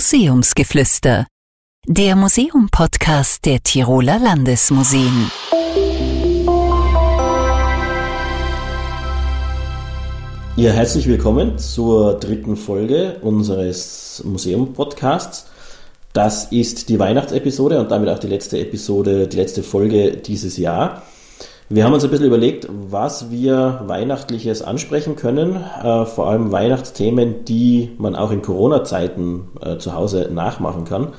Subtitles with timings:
[0.00, 1.26] Museumsgeflüster,
[1.86, 5.30] der Museum-Podcast der Tiroler Landesmuseen.
[10.56, 15.44] Ja, herzlich willkommen zur dritten Folge unseres Museum-Podcasts.
[16.14, 21.02] Das ist die Weihnachtsepisode und damit auch die letzte Episode, die letzte Folge dieses Jahr.
[21.72, 27.44] Wir haben uns ein bisschen überlegt, was wir Weihnachtliches ansprechen können, äh, vor allem Weihnachtsthemen,
[27.44, 31.12] die man auch in Corona-Zeiten äh, zu Hause nachmachen kann.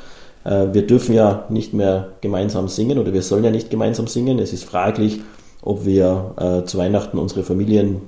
[0.43, 4.39] Äh, wir dürfen ja nicht mehr gemeinsam singen oder wir sollen ja nicht gemeinsam singen.
[4.39, 5.21] Es ist fraglich,
[5.61, 8.01] ob wir äh, zu Weihnachten unsere Familien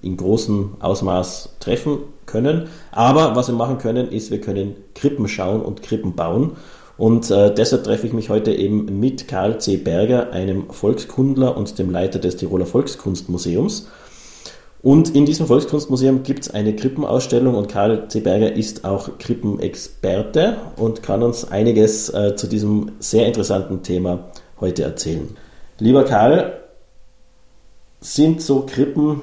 [0.00, 2.68] in großem Ausmaß treffen können.
[2.90, 6.52] Aber was wir machen können, ist, wir können Krippen schauen und Krippen bauen.
[7.02, 9.76] Und äh, deshalb treffe ich mich heute eben mit Karl C.
[9.76, 13.88] Berger, einem Volkskundler und dem Leiter des Tiroler Volkskunstmuseums.
[14.82, 18.20] Und in diesem Volkskunstmuseum gibt es eine Krippenausstellung und Karl C.
[18.20, 24.84] Berger ist auch Krippenexperte und kann uns einiges äh, zu diesem sehr interessanten Thema heute
[24.84, 25.36] erzählen.
[25.80, 26.52] Lieber Karl,
[28.00, 29.22] sind so Krippen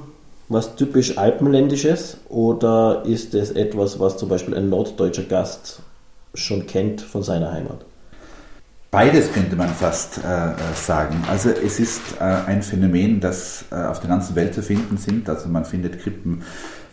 [0.50, 5.82] was typisch Alpenländisches oder ist es etwas, was zum Beispiel ein norddeutscher Gast
[6.34, 7.86] schon kennt von seiner Heimat?
[8.92, 11.24] Beides könnte man fast äh, sagen.
[11.30, 15.30] Also es ist äh, ein Phänomen, das äh, auf der ganzen Welt zu finden sind.
[15.30, 16.42] Also man findet Krippen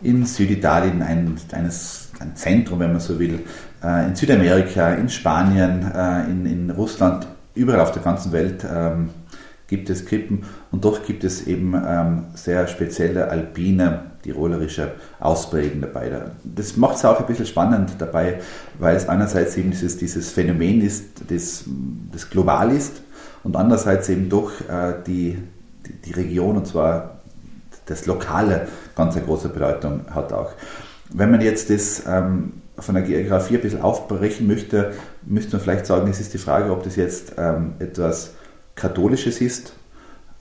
[0.02, 3.40] in Süditalien, ein, eines, ein Zentrum, wenn man so will,
[3.82, 8.66] äh, in Südamerika, in Spanien, äh, in, in Russland, überall auf der ganzen Welt.
[8.70, 9.08] Ähm,
[9.68, 16.10] gibt es Krippen und doch gibt es eben ähm, sehr spezielle alpine, tirolerische Ausprägungen dabei.
[16.44, 18.40] Das macht es auch ein bisschen spannend dabei,
[18.78, 21.64] weil es einerseits eben dieses, dieses Phänomen ist, das,
[22.12, 23.02] das global ist
[23.44, 25.38] und andererseits eben doch äh, die,
[26.04, 27.20] die, Region und zwar
[27.86, 30.50] das Lokale ganz eine große Bedeutung hat auch.
[31.10, 34.92] Wenn man jetzt das ähm, von der Geografie ein bisschen aufbrechen möchte,
[35.24, 38.32] müsste man vielleicht sagen, es ist die Frage, ob das jetzt ähm, etwas
[38.74, 39.72] katholisches ist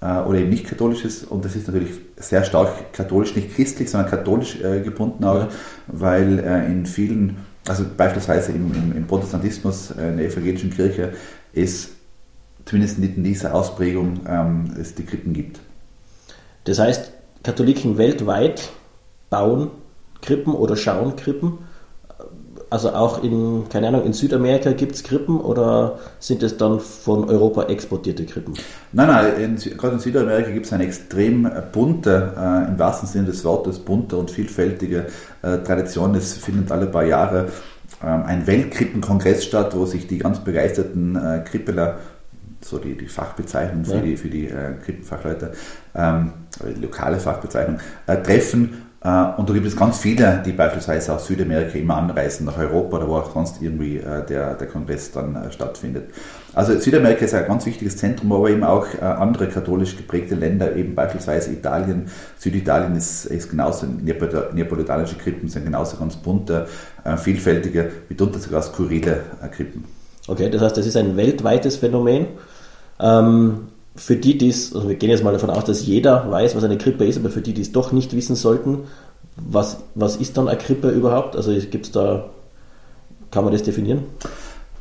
[0.02, 1.23] oder eben nicht katholisches.
[1.23, 5.48] Und das ist natürlich sehr stark katholisch, nicht christlich, sondern katholisch äh, gebunden auch,
[5.88, 11.14] weil äh, in vielen, also beispielsweise im, im, im Protestantismus, äh, in der evangelischen Kirche,
[11.54, 11.89] es
[12.66, 15.60] zumindest nicht in dieser Ausprägung ähm, es die Krippen gibt.
[16.66, 17.11] Das heißt,
[17.44, 18.70] Katholiken weltweit
[19.30, 19.70] bauen
[20.22, 21.60] Krippen oder schauen Krippen
[22.70, 27.30] also auch in, keine Ahnung, in Südamerika gibt es Krippen oder sind es dann von
[27.30, 28.53] Europa exportierte Krippen?
[28.92, 33.25] Nein, nein, in, gerade in Südamerika gibt es eine extrem bunte, äh, im wahrsten Sinne
[33.25, 35.08] des Wortes, bunte und vielfältige
[35.42, 36.15] äh, Tradition.
[36.15, 37.48] Es findet alle paar Jahre
[38.02, 41.99] äh, ein Weltkrippenkongress statt, wo sich die ganz begeisterten äh, Krippeler
[42.61, 44.02] so die, die Fachbezeichnung für ja.
[44.02, 45.52] die, für die äh, Krippenfachleute,
[45.93, 46.33] ähm,
[46.81, 51.77] lokale Fachbezeichnung, äh, treffen äh, und da gibt es ganz viele, die beispielsweise aus Südamerika
[51.77, 55.52] immer anreisen nach Europa oder wo auch sonst irgendwie äh, der, der Kongress dann äh,
[55.52, 56.10] stattfindet.
[56.55, 60.95] Also Südamerika ist ein ganz wichtiges Zentrum, aber eben auch andere katholisch geprägte Länder, eben
[60.95, 62.08] beispielsweise Italien.
[62.38, 66.67] Süditalien ist, ist genauso, neapolitanische Krippen sind genauso ganz bunte,
[67.17, 69.20] vielfältige, mitunter sogar skurrile
[69.52, 69.83] Krippen.
[70.30, 72.27] Okay, das heißt, das ist ein weltweites Phänomen.
[73.02, 76.56] Ähm, für die, die es, also wir gehen jetzt mal davon aus, dass jeder weiß,
[76.56, 78.80] was eine Krippe ist, aber für die, die es doch nicht wissen sollten,
[79.36, 81.36] was, was ist dann eine Krippe überhaupt?
[81.36, 82.30] Also gibt es da,
[83.32, 84.04] kann man das definieren?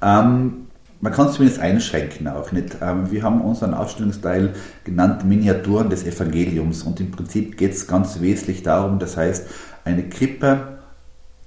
[0.03, 0.67] Ähm,
[1.01, 2.77] man kann es zumindest einschränken auch nicht.
[2.81, 4.55] Ähm, wir haben unseren Ausstellungsteil
[4.85, 9.47] genannt Miniaturen des Evangeliums und im Prinzip geht es ganz wesentlich darum, das heißt,
[9.85, 10.79] eine Krippe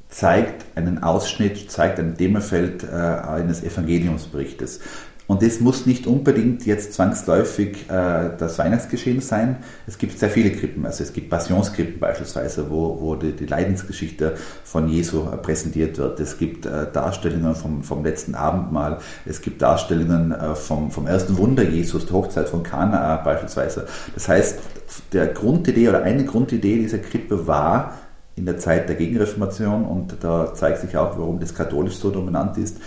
[0.09, 4.79] zeigt einen Ausschnitt, zeigt ein Themafeld äh, eines Evangeliumsberichtes.
[5.27, 9.57] Und das muss nicht unbedingt jetzt zwangsläufig äh, das Weihnachtsgeschehen sein.
[9.85, 10.85] Es gibt sehr viele Krippen.
[10.85, 16.21] Also es gibt Passionskrippen beispielsweise, wo, wo die, die Leidensgeschichte von Jesu präsentiert wird.
[16.21, 18.99] Es gibt äh, Darstellungen vom, vom letzten Abendmahl.
[19.25, 23.85] Es gibt Darstellungen äh, vom, vom ersten Wunder Jesus, der Hochzeit von Kanaa beispielsweise.
[24.13, 24.59] Das heißt,
[25.11, 27.97] der Grundidee oder eine Grundidee dieser Krippe war,
[28.38, 32.57] in der Zeit der Gegenreformation und da zeigt sich auch, warum das katholisch so dominant
[32.57, 32.77] ist,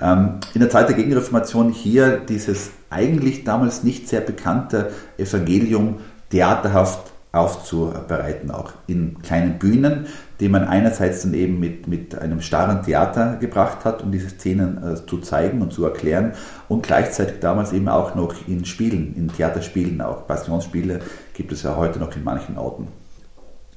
[0.00, 6.00] in der Zeit der Gegenreformation hier dieses eigentlich damals nicht sehr bekannte Evangelium
[6.30, 10.06] theaterhaft aufzubereiten, auch in kleinen Bühnen,
[10.40, 14.78] die man einerseits dann eben mit, mit einem starren Theater gebracht hat, um diese Szenen
[14.82, 16.32] äh, zu zeigen und zu erklären
[16.68, 20.26] und gleichzeitig damals eben auch noch in Spielen, in Theaterspielen auch.
[20.26, 21.00] Passionsspiele
[21.34, 22.88] gibt es ja heute noch in manchen Orten.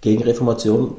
[0.02, 0.96] Gegenreformation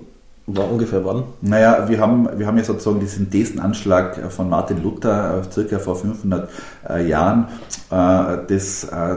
[0.51, 1.25] War ungefähr wann?
[1.43, 5.95] Naja, wir haben, wir haben ja sozusagen diesen Thesenanschlag von Martin Luther äh, circa vor
[5.95, 6.49] 500
[6.89, 7.49] äh, Jahren,
[7.91, 9.17] äh, das äh,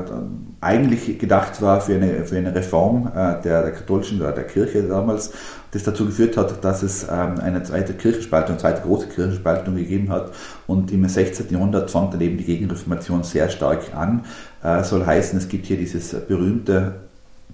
[0.60, 4.84] eigentlich gedacht war für eine, für eine Reform äh, der, der katholischen oder der Kirche
[4.84, 5.32] damals,
[5.72, 10.10] das dazu geführt hat, dass es ähm, eine zweite Kirchenspaltung, eine zweite große Kirchenspaltung gegeben
[10.10, 10.34] hat
[10.68, 11.46] und im 16.
[11.50, 14.26] Jahrhundert fand dann eben die Gegenreformation sehr stark an.
[14.64, 16.96] Äh, soll heißen, es gibt hier dieses berühmte,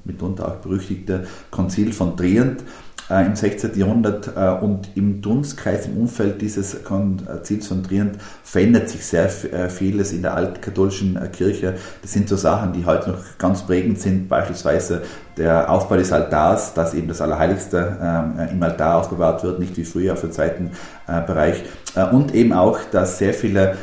[0.04, 2.64] mitunter auch berüchtigte Konzil von Trient,
[3.10, 3.78] äh, im 16.
[3.78, 9.70] Jahrhundert äh, und im Dunstkreis, im Umfeld dieses Konzils von Trient verändert sich sehr äh,
[9.70, 11.76] vieles in der altkatholischen äh, Kirche.
[12.02, 15.04] Das sind so Sachen, die heute noch ganz prägend sind, beispielsweise
[15.38, 19.84] der Aufbau des Altars, dass eben das Allerheiligste ähm, im Altar aufbewahrt wird, nicht wie
[19.84, 20.72] früher auf dem zweiten
[21.08, 21.64] äh, Bereich.
[21.96, 23.76] Äh, und eben auch, dass sehr viele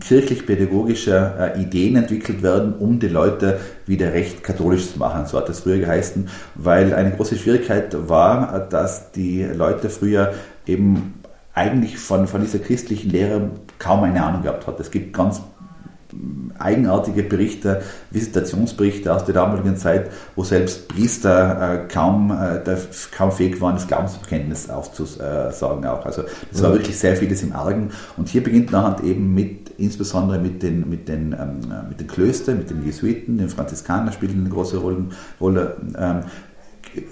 [0.00, 5.26] kirchlich-pädagogische äh, Ideen entwickelt werden, um die Leute wieder recht katholisch zu machen.
[5.26, 10.34] So hat das früher geheißen, weil eine große Schwierigkeit war, dass die Leute früher
[10.66, 11.14] eben
[11.54, 14.80] eigentlich von, von dieser christlichen Lehre kaum eine Ahnung gehabt hat.
[14.80, 15.40] Es gibt ganz
[16.58, 22.60] eigenartige Berichte, Visitationsberichte aus der damaligen Zeit, wo selbst Priester äh, kaum, äh,
[23.16, 26.04] kaum fähig waren, das Glaubensbekenntnis aufzusagen auch.
[26.06, 27.90] Also das war wirklich sehr vieles im Argen.
[28.16, 32.58] Und hier beginnt nachher eben mit, insbesondere mit den, mit den, ähm, mit den Klöstern,
[32.58, 35.06] mit den Jesuiten, den Franziskanern spielen eine große Rolle,
[35.40, 36.20] Rolle ähm,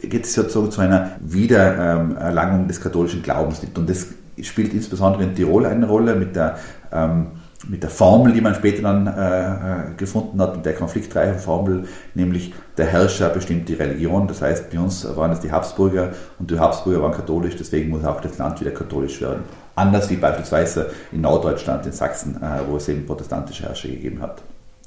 [0.03, 3.61] geht es sozusagen zu einer Wiedererlangung des katholischen Glaubens.
[3.75, 4.09] Und das
[4.43, 6.59] spielt insbesondere in Tirol eine Rolle mit der
[6.93, 7.29] ähm,
[7.69, 11.85] mit der Formel, die man später dann äh, äh, gefunden hat, mit der konfliktreichen Formel,
[12.15, 14.29] nämlich der Herrscher bestimmt die Religion.
[14.29, 18.05] Das heißt, bei uns waren es die Habsburger und die Habsburger waren katholisch, deswegen muss
[18.05, 19.41] auch das Land wieder katholisch werden.
[19.77, 24.43] Anders wie beispielsweise in Norddeutschland, in Sachsen, äh, wo es eben protestantische Herrscher gegeben hat.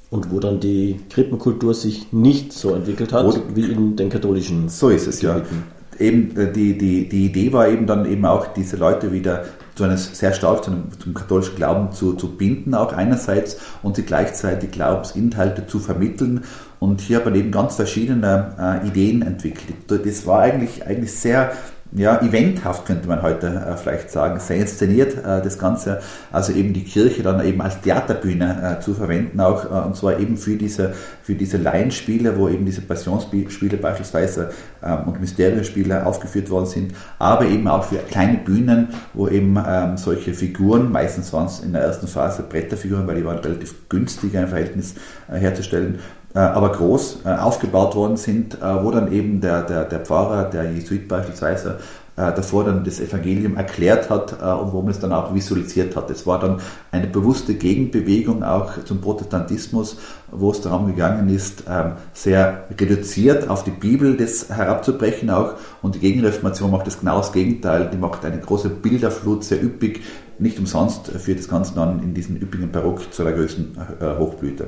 [0.10, 4.68] Und wo dann die Krippenkultur sich nicht so entwickelt hat, wo, wie in den katholischen.
[4.68, 5.64] So ist es, Gebieten.
[6.00, 6.06] ja.
[6.06, 9.46] Eben äh, die, die, die Idee war eben dann eben auch, diese Leute wieder
[9.76, 14.04] zu eines sehr stark zum, zum katholischen Glauben zu, zu binden, auch einerseits und sie
[14.04, 16.44] gleichzeitig Glaubensinhalte zu vermitteln.
[16.80, 19.78] Und hier hat man eben ganz verschiedene äh, Ideen entwickelt.
[19.88, 21.52] Das war eigentlich, eigentlich sehr
[21.92, 26.02] ja, eventhaft könnte man heute äh, vielleicht sagen, sehr inszeniert äh, das Ganze,
[26.32, 30.20] also eben die Kirche dann eben als Theaterbühne äh, zu verwenden auch äh, und zwar
[30.20, 30.94] eben für diese,
[31.24, 34.52] für diese Laienspiele, wo eben diese Passionsspiele beispielsweise
[34.84, 39.98] ähm, und Mysterienspiele aufgeführt worden sind, aber eben auch für kleine Bühnen, wo eben ähm,
[39.98, 44.36] solche Figuren, meistens waren es in der ersten Phase Bretterfiguren, weil die waren relativ günstig
[44.36, 44.94] im Verhältnis
[45.28, 46.00] äh, herzustellen,
[46.38, 50.72] aber groß äh, aufgebaut worden sind, äh, wo dann eben der, der, der Pfarrer, der
[50.72, 51.80] Jesuit beispielsweise,
[52.16, 56.12] davor dann das Evangelium erklärt hat und wo man es dann auch visualisiert hat.
[56.12, 56.60] Es war dann
[56.92, 59.96] eine bewusste Gegenbewegung auch zum Protestantismus,
[60.30, 65.96] wo es darum gegangen ist, ähm, sehr reduziert auf die Bibel das herabzubrechen auch und
[65.96, 67.90] die Gegenreformation macht das genau das Gegenteil.
[67.90, 70.02] Die macht eine große Bilderflut, sehr üppig,
[70.40, 73.78] nicht umsonst führt das Ganze dann in diesen üppigen Barock zu der größten
[74.20, 74.68] Hochblüte.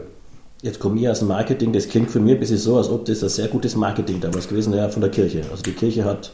[0.61, 3.05] Jetzt komme ich aus dem Marketing, das klingt für mich ein bisschen so, als ob
[3.05, 5.41] das ein sehr gutes Marketing damals gewesen wäre von der Kirche.
[5.49, 6.31] Also die Kirche hat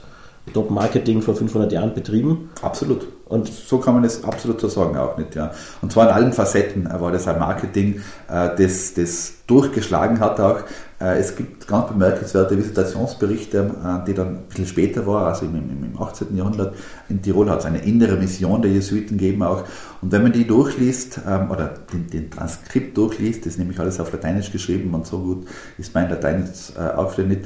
[0.53, 2.49] Top-Marketing vor 500 Jahren betrieben.
[2.61, 3.07] Absolut.
[3.29, 5.51] Und so kann man es absolut so sagen auch nicht, ja.
[5.81, 10.59] Und zwar in allen Facetten war das ein Marketing, äh, das, das durchgeschlagen hat auch.
[10.99, 15.55] Äh, es gibt ganz bemerkenswerte Visitationsberichte, äh, die dann ein bisschen später war, also im,
[15.55, 16.35] im 18.
[16.35, 16.75] Jahrhundert
[17.07, 19.63] in Tirol hat es eine innere Mission der Jesuiten gegeben auch.
[20.01, 23.99] Und wenn man die durchliest, ähm, oder den, den Transkript durchliest, das ist nämlich alles
[23.99, 25.47] auf Lateinisch geschrieben und so gut
[25.77, 27.41] ist mein Latein jetzt äh, auch wieder nicht.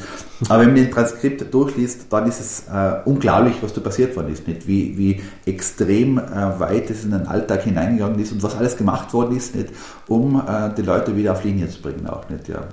[0.47, 2.63] Aber wenn man den Transkript durchliest, dann ist es
[3.05, 4.67] unglaublich, was da passiert worden ist, nicht?
[4.67, 9.37] Wie, wie extrem weit es in den Alltag hineingegangen ist und was alles gemacht worden
[9.37, 9.69] ist, nicht?
[10.07, 10.41] um
[10.77, 12.67] die Leute wieder auf Linie zu bringen auch nicht, ja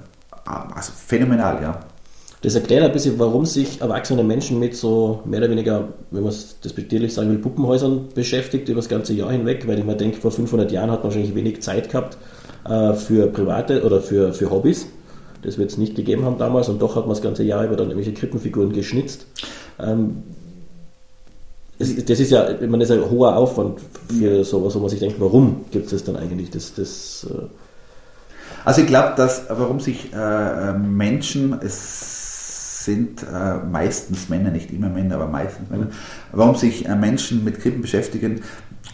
[0.48, 1.80] also phänomenal, ja.
[2.42, 6.30] Das erklärt ein bisschen, warum sich erwachsene Menschen mit so mehr oder weniger, wenn man
[6.30, 10.20] es despektierlich sagen will, Puppenhäusern beschäftigt über das ganze Jahr hinweg, weil ich mir denke,
[10.20, 12.16] vor 500 Jahren hat man wahrscheinlich wenig Zeit gehabt
[12.64, 14.86] äh, für private oder für, für Hobbys.
[15.42, 17.74] Das wird es nicht gegeben haben damals und doch hat man das ganze Jahr über
[17.74, 19.26] dann irgendwelche Krippenfiguren geschnitzt.
[19.80, 20.22] Ähm,
[21.78, 24.98] das, ist ja, ich meine, das ist ein hoher Aufwand für sowas, wo man sich
[24.98, 26.50] denkt, warum gibt es das dann eigentlich?
[26.50, 27.44] Das, das, äh,
[28.64, 34.88] also ich glaube, dass warum sich äh, Menschen, es sind äh, meistens Männer, nicht immer
[34.88, 35.88] Männer, aber meistens Männer,
[36.32, 38.40] warum sich äh, Menschen mit Krippen beschäftigen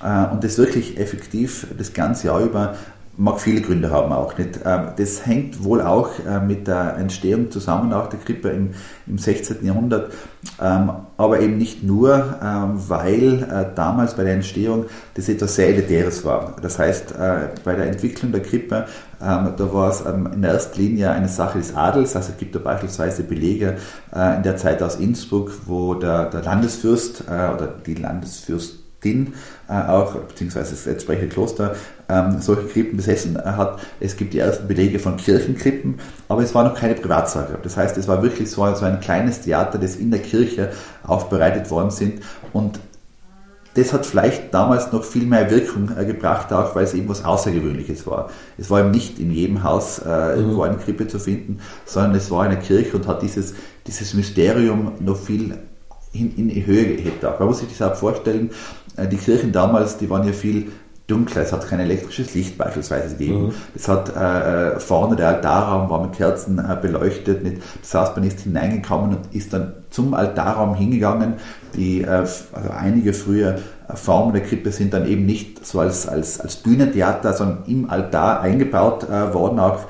[0.03, 2.77] äh, und das wirklich effektiv das ganze Jahr über
[3.17, 4.61] mag viele Gründe haben auch nicht.
[4.65, 8.71] Ähm, das hängt wohl auch äh, mit der Entstehung zusammen, auch der Krippe im,
[9.07, 9.65] im 16.
[9.65, 10.13] Jahrhundert,
[10.61, 15.69] ähm, aber eben nicht nur, ähm, weil äh, damals bei der Entstehung das etwas sehr
[15.69, 16.57] Elitäres war.
[16.61, 18.87] Das heißt, äh, bei der Entwicklung der Krippe,
[19.21, 22.59] da war es in der ersten Linie eine Sache des Adels, also es gibt da
[22.59, 23.77] beispielsweise Belege
[24.13, 29.35] in der Zeit aus Innsbruck, wo der, der Landesfürst oder die Landesfürst Din
[29.69, 31.77] äh, auch, beziehungsweise das entsprechende Kloster,
[32.09, 33.81] ähm, solche Krippen besessen hat.
[34.01, 37.59] Es gibt die ersten Belege von Kirchenkrippen, aber es war noch keine Privatsache.
[37.63, 40.71] Das heißt, es war wirklich so, so ein kleines Theater, das in der Kirche
[41.05, 42.81] aufbereitet worden sind und
[43.75, 47.25] das hat vielleicht damals noch viel mehr Wirkung äh, gebracht, auch weil es eben was
[47.25, 48.31] Außergewöhnliches war.
[48.57, 52.31] Es war eben nicht in jedem Haus äh, irgendwo eine Krippe zu finden, sondern es
[52.31, 53.55] war eine Kirche und hat dieses,
[53.87, 55.59] dieses Mysterium noch viel
[56.13, 57.23] in, in die Höhe gehebt.
[57.23, 58.51] Man muss sich das auch vorstellen,
[58.97, 60.71] die Kirchen damals, die waren ja viel
[61.07, 61.43] dunkler.
[61.43, 63.47] Es hat kein elektrisches Licht beispielsweise gegeben.
[63.47, 63.55] Mhm.
[63.75, 67.43] Es hat äh, äh, vorne der Altarraum war mit Kerzen äh, beleuchtet.
[67.43, 67.63] Nicht?
[67.83, 71.35] Das heißt, man ist hineingekommen und ist dann zum Altarraum hingegangen.
[71.75, 72.41] Die, äh, also
[72.75, 73.59] einige frühe
[73.89, 77.91] äh, Formen der Krippe sind dann eben nicht so als, als, als Bühnentheater, sondern im
[77.91, 79.81] Altar eingebaut äh, worden auch.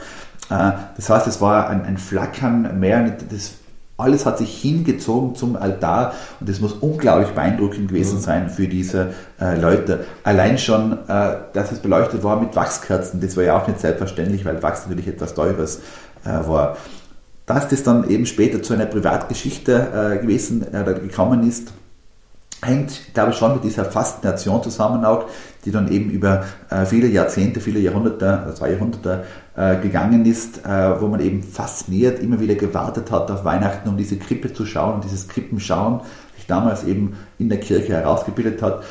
[0.48, 3.52] das heißt, es war ein, ein Flackern mehr, das
[3.96, 8.22] alles hat sich hingezogen zum Altar und das muss unglaublich beeindruckend gewesen mhm.
[8.22, 10.04] sein für diese äh, Leute.
[10.24, 14.44] Allein schon, äh, dass es beleuchtet war mit Wachskerzen, das war ja auch nicht selbstverständlich,
[14.44, 15.80] weil Wachs natürlich etwas Teures
[16.24, 16.76] äh, war.
[17.46, 21.72] Dass das dann eben später zu einer Privatgeschichte äh, gewesen äh, gekommen ist,
[22.62, 25.26] hängt, glaube ich, schon mit dieser Faszination zusammen auch,
[25.64, 29.24] die dann eben über äh, viele Jahrzehnte, viele Jahrhunderte, zwei Jahrhunderte
[29.56, 33.96] äh, gegangen ist, äh, wo man eben fasziniert immer wieder gewartet hat auf Weihnachten, um
[33.96, 36.00] diese Krippe zu schauen, dieses Krippenschauen
[36.34, 38.82] sich damals eben in der Kirche herausgebildet hat.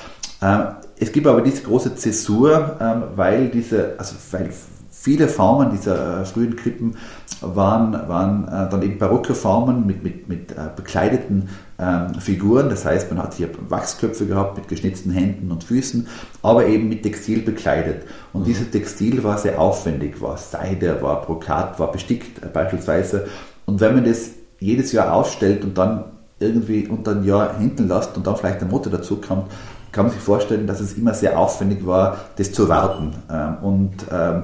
[0.42, 4.52] Äh, es gibt aber diese große Zäsur, ähm, weil diese, also weil
[4.90, 6.96] viele Formen dieser äh, frühen Krippen
[7.42, 11.50] waren, waren dann eben barocke Formen mit, mit, mit bekleideten
[11.84, 12.70] ähm, Figuren.
[12.70, 16.08] Das heißt, man hat hier Wachsköpfe gehabt mit geschnitzten Händen und Füßen,
[16.42, 18.04] aber eben mit Textil bekleidet.
[18.32, 18.46] Und mhm.
[18.46, 23.28] dieses Textil war sehr aufwendig, war Seide, war Brokat, war bestickt äh, beispielsweise.
[23.66, 26.06] Und wenn man das jedes Jahr aufstellt und dann
[26.40, 29.52] irgendwie unter ein Jahr hinten lässt und dann vielleicht eine Mutter dazu kommt,
[29.92, 33.14] kann man sich vorstellen, dass es immer sehr aufwendig war, das zu warten.
[33.32, 34.44] Ähm, und ähm,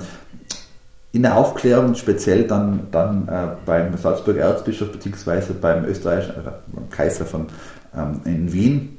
[1.11, 5.53] in der Aufklärung, speziell dann, dann äh, beim Salzburger Erzbischof bzw.
[5.59, 7.47] beim österreichischen äh, Kaiser von,
[7.95, 8.97] ähm, in Wien,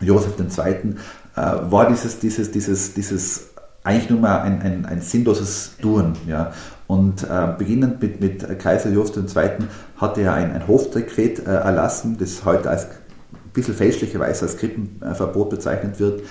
[0.00, 0.94] Josef II.,
[1.36, 3.50] äh, war dieses, dieses, dieses, dieses
[3.84, 6.14] eigentlich nur mal ein, ein, ein sinnloses Tun.
[6.26, 6.52] Ja.
[6.86, 9.50] Und äh, beginnend mit, mit Kaiser Josef II.
[9.96, 15.50] hatte er ein, ein Hofdekret äh, erlassen, das heute als ein bisschen fälschlicherweise als Krippenverbot
[15.50, 16.22] bezeichnet wird.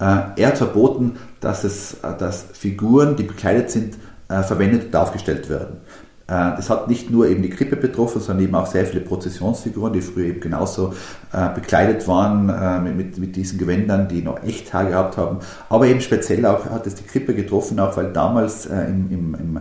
[0.00, 3.94] Äh, er hat verboten, dass, es, dass Figuren, die bekleidet sind,
[4.28, 5.78] äh, verwendet und aufgestellt werden.
[6.26, 9.92] Äh, das hat nicht nur eben die Krippe betroffen, sondern eben auch sehr viele Prozessionsfiguren,
[9.92, 10.92] die früher eben genauso
[11.32, 15.38] äh, bekleidet waren mit, mit, mit, diesen Gewändern, die noch echt Haar gehabt haben.
[15.70, 19.60] Aber eben speziell auch hat es die Krippe getroffen, auch weil damals im, im, im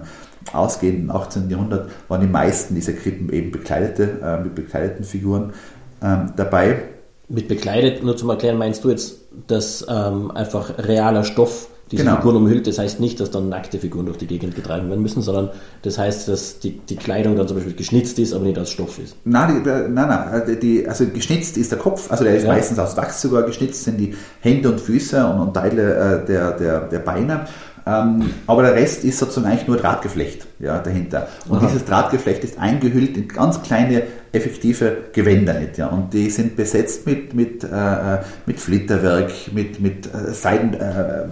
[0.52, 1.50] ausgehenden 18.
[1.50, 5.54] Jahrhundert waren die meisten dieser Krippen eben bekleidete, mit bekleideten Figuren
[6.02, 6.84] ähm, dabei.
[7.30, 12.18] Mit bekleidet, nur zum Erklären, meinst du jetzt, dass ähm, einfach realer Stoff diese genau.
[12.18, 12.68] Figuren umhüllt.
[12.68, 15.50] Das heißt nicht, dass dann nackte Figuren durch die Gegend getragen werden müssen, sondern
[15.82, 19.00] das heißt, dass die, die Kleidung dann zum Beispiel geschnitzt ist, aber nicht aus Stoff
[19.00, 19.16] ist.
[19.24, 20.58] Nein, die, nein, nein.
[20.62, 22.50] Die, also geschnitzt ist der Kopf, also der ist ja.
[22.50, 26.52] meistens aus Wachs sogar geschnitzt, sind die Hände und Füße und, und Teile äh, der,
[26.52, 27.48] der, der Beine.
[27.88, 31.28] Ähm, aber der Rest ist sozusagen eigentlich nur Drahtgeflecht ja, dahinter.
[31.48, 31.68] Und Aha.
[31.68, 34.04] dieses Drahtgeflecht ist eingehüllt in ganz kleine,
[34.34, 35.54] effektive Gewänder.
[35.54, 35.88] Nicht, ja.
[35.88, 40.80] Und die sind besetzt mit, mit, äh, äh mit Flitterwerk, mit, mit äh, Seiden äh,
[40.80, 41.28] äh,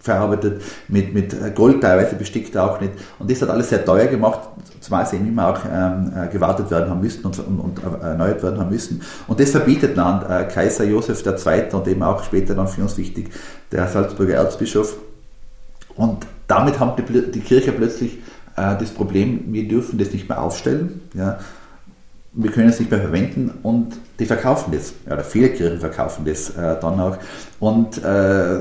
[0.00, 2.94] verarbeitet, mit, mit Gold teilweise bestickt auch nicht.
[3.18, 4.40] Und das hat alles sehr teuer gemacht,
[4.80, 8.42] zumal sie eben immer auch ähm, äh, gewartet werden haben müssen und, und, und erneuert
[8.42, 9.02] werden haben müssen.
[9.28, 11.72] Und das verbietet dann Kaiser Josef II.
[11.72, 13.30] und eben auch später dann für uns wichtig
[13.70, 14.96] der Salzburger Erzbischof
[15.96, 18.18] und damit hat die, die Kirche plötzlich
[18.56, 21.38] äh, das Problem, wir dürfen das nicht mehr aufstellen, ja,
[22.34, 24.94] wir können es nicht mehr verwenden und die verkaufen das.
[25.06, 27.18] Ja, oder viele Kirchen verkaufen das äh, dann auch.
[27.60, 28.58] Und äh,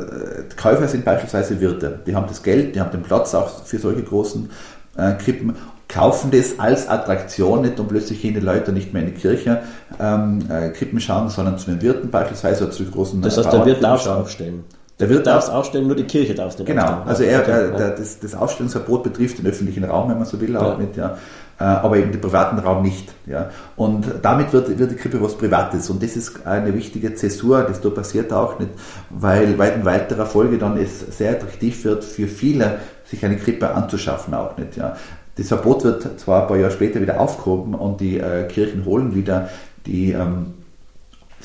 [0.57, 1.99] Käufer sind beispielsweise Wirte.
[2.05, 4.49] Die haben das Geld, die haben den Platz auch für solche großen
[4.97, 5.55] äh, Krippen,
[5.87, 9.61] kaufen das als Attraktion, nicht um plötzlich jene Leute nicht mehr in die Kirche
[9.99, 13.65] ähm, äh, Krippen schauen, sondern zu den Wirten beispielsweise oder zu großen Das heißt, der
[13.65, 14.63] Wirt darf aufstellen.
[15.01, 17.07] Der Wirt darf es ausstellen, nur die Kirche darf es nicht Genau, ausstellen.
[17.07, 20.55] also er, der, der, das, das, Ausstellungsverbot betrifft den öffentlichen Raum, wenn man so will,
[20.55, 20.77] auch ja.
[20.77, 21.17] mit, ja.
[21.59, 23.11] äh, aber eben den privaten Raum nicht.
[23.25, 23.49] Ja.
[23.75, 25.89] Und damit wird, wird die Krippe was Privates.
[25.89, 28.71] Und das ist eine wichtige Zäsur, das da passiert auch nicht,
[29.09, 33.73] weil, weil in weiterer Folge dann es sehr attraktiv wird für viele, sich eine Krippe
[33.73, 34.77] anzuschaffen auch nicht.
[34.77, 34.95] Ja.
[35.35, 39.15] Das Verbot wird zwar ein paar Jahre später wieder aufgehoben und die äh, Kirchen holen
[39.15, 39.49] wieder
[39.85, 40.53] die, ähm,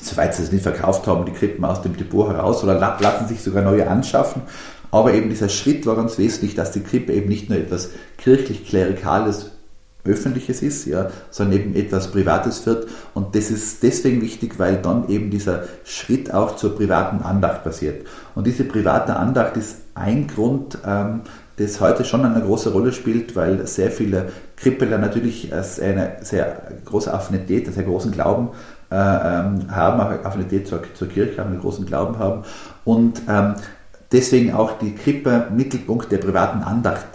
[0.01, 3.43] soweit sie es nicht verkauft haben, die Krippen aus dem Depot heraus oder lassen sich
[3.43, 4.43] sogar neue anschaffen.
[4.91, 9.51] Aber eben dieser Schritt war ganz wesentlich, dass die Krippe eben nicht nur etwas kirchlich-klerikales,
[10.05, 12.87] öffentliches ist, ja, sondern eben etwas Privates wird.
[13.13, 18.07] Und das ist deswegen wichtig, weil dann eben dieser Schritt auch zur privaten Andacht passiert.
[18.35, 21.23] Und diese private Andacht ist ein Grund, ähm,
[21.57, 27.13] das heute schon eine große Rolle spielt, weil sehr viele Krippeler natürlich eine sehr große
[27.13, 28.51] Affinität, einen sehr großen Glauben
[28.91, 32.43] äh, ähm, haben, Affinität zur, zur, Kirche haben, einen großen Glauben haben
[32.85, 33.55] und ähm,
[34.13, 37.07] deswegen auch die Krippe Mittelpunkt der privaten Andacht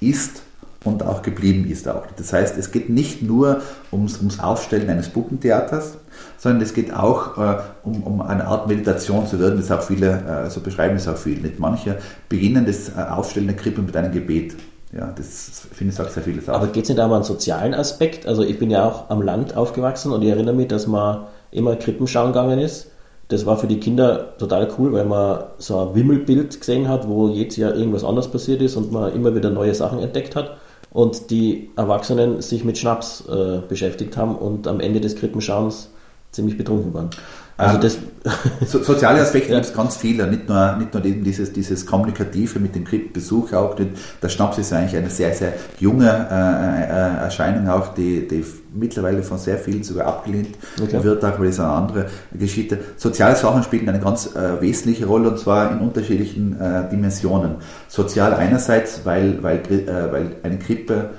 [0.00, 0.42] ist
[0.84, 2.06] und auch geblieben ist auch.
[2.16, 5.98] Das heißt, es geht nicht nur ums, ums Aufstellen eines Puppentheaters,
[6.38, 9.58] sondern es geht auch äh, um, um, eine Art Meditation zu werden.
[9.58, 11.40] Das auch viele, äh, so beschreiben es auch viele.
[11.42, 14.54] Nicht manche beginnen das äh, Aufstellen der Krippe mit einem Gebet.
[14.96, 16.56] Ja, das finde ich sagt sehr vieles aus.
[16.56, 18.26] Aber geht es nicht auch um einen sozialen Aspekt?
[18.26, 21.76] Also ich bin ja auch am Land aufgewachsen und ich erinnere mich, dass man immer
[21.76, 22.90] Krippen schauen gegangen ist.
[23.28, 27.28] Das war für die Kinder total cool, weil man so ein Wimmelbild gesehen hat, wo
[27.28, 30.56] jedes Jahr irgendwas anderes passiert ist und man immer wieder neue Sachen entdeckt hat
[30.90, 35.90] und die Erwachsenen sich mit Schnaps äh, beschäftigt haben und am Ende des Krippenschauens
[36.30, 37.10] ziemlich betrunken waren.
[37.58, 37.98] Also ähm, das
[38.66, 39.56] so, soziale Aspekte ja.
[39.56, 43.76] gibt es ganz viele, nicht nur, nicht nur dieses, dieses Kommunikative mit dem Krippenbesuch auch.
[43.76, 48.44] Der Schnaps ist eigentlich eine sehr, sehr junge äh, äh, Erscheinung auch, die, die
[48.74, 51.02] mittlerweile von sehr vielen sogar abgelehnt okay.
[51.02, 52.78] wird, auch weil es eine andere Geschichte.
[52.96, 57.56] Soziale Sachen spielen eine ganz äh, wesentliche Rolle und zwar in unterschiedlichen äh, Dimensionen.
[57.88, 61.10] Sozial einerseits, weil, weil, äh, weil eine Krippe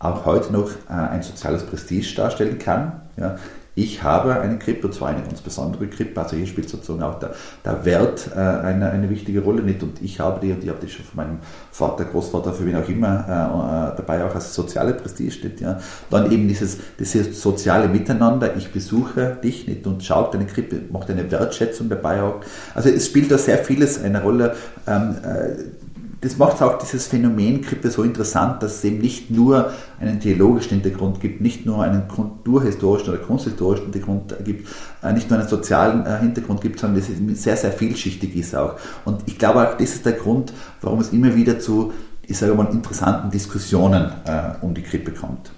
[0.00, 3.00] auch heute noch äh, ein soziales Prestige darstellen kann.
[3.16, 3.36] Ja.
[3.74, 7.18] Ich habe eine Krippe, und zwar eine ganz besondere Krippe, also hier spielt sozusagen auch
[7.18, 10.68] der, der Wert äh, eine, eine wichtige Rolle mit und ich habe die und ich
[10.68, 11.38] habe die schon von meinem
[11.70, 15.60] Vater, Großvater, für wen auch immer äh, äh, dabei auch als soziale Prestige steht.
[15.60, 15.80] Ja.
[16.10, 21.10] Dann eben dieses, dieses soziale Miteinander, ich besuche dich nicht und schaue deine Krippe, macht
[21.10, 22.40] eine Wertschätzung dabei auch.
[22.74, 24.54] Also es spielt da sehr vieles eine Rolle.
[24.86, 25.81] Ähm, äh,
[26.22, 30.80] das macht auch dieses Phänomen Krippe so interessant, dass es eben nicht nur einen theologischen
[30.80, 34.68] Hintergrund gibt, nicht nur einen kulturhistorischen oder kunsthistorischen Hintergrund gibt,
[35.02, 38.54] äh, nicht nur einen sozialen äh, Hintergrund gibt, sondern dass es sehr, sehr vielschichtig ist
[38.54, 38.76] auch.
[39.04, 41.92] Und ich glaube auch, das ist der Grund, warum es immer wieder zu,
[42.24, 45.50] ich sage mal, interessanten Diskussionen äh, um die Krippe kommt.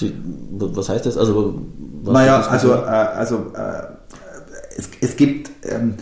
[0.00, 0.14] Die,
[0.52, 1.18] was heißt das?
[1.18, 1.60] Also,
[2.04, 3.82] naja, also, äh, also äh,
[4.76, 5.96] es, es gibt ähm,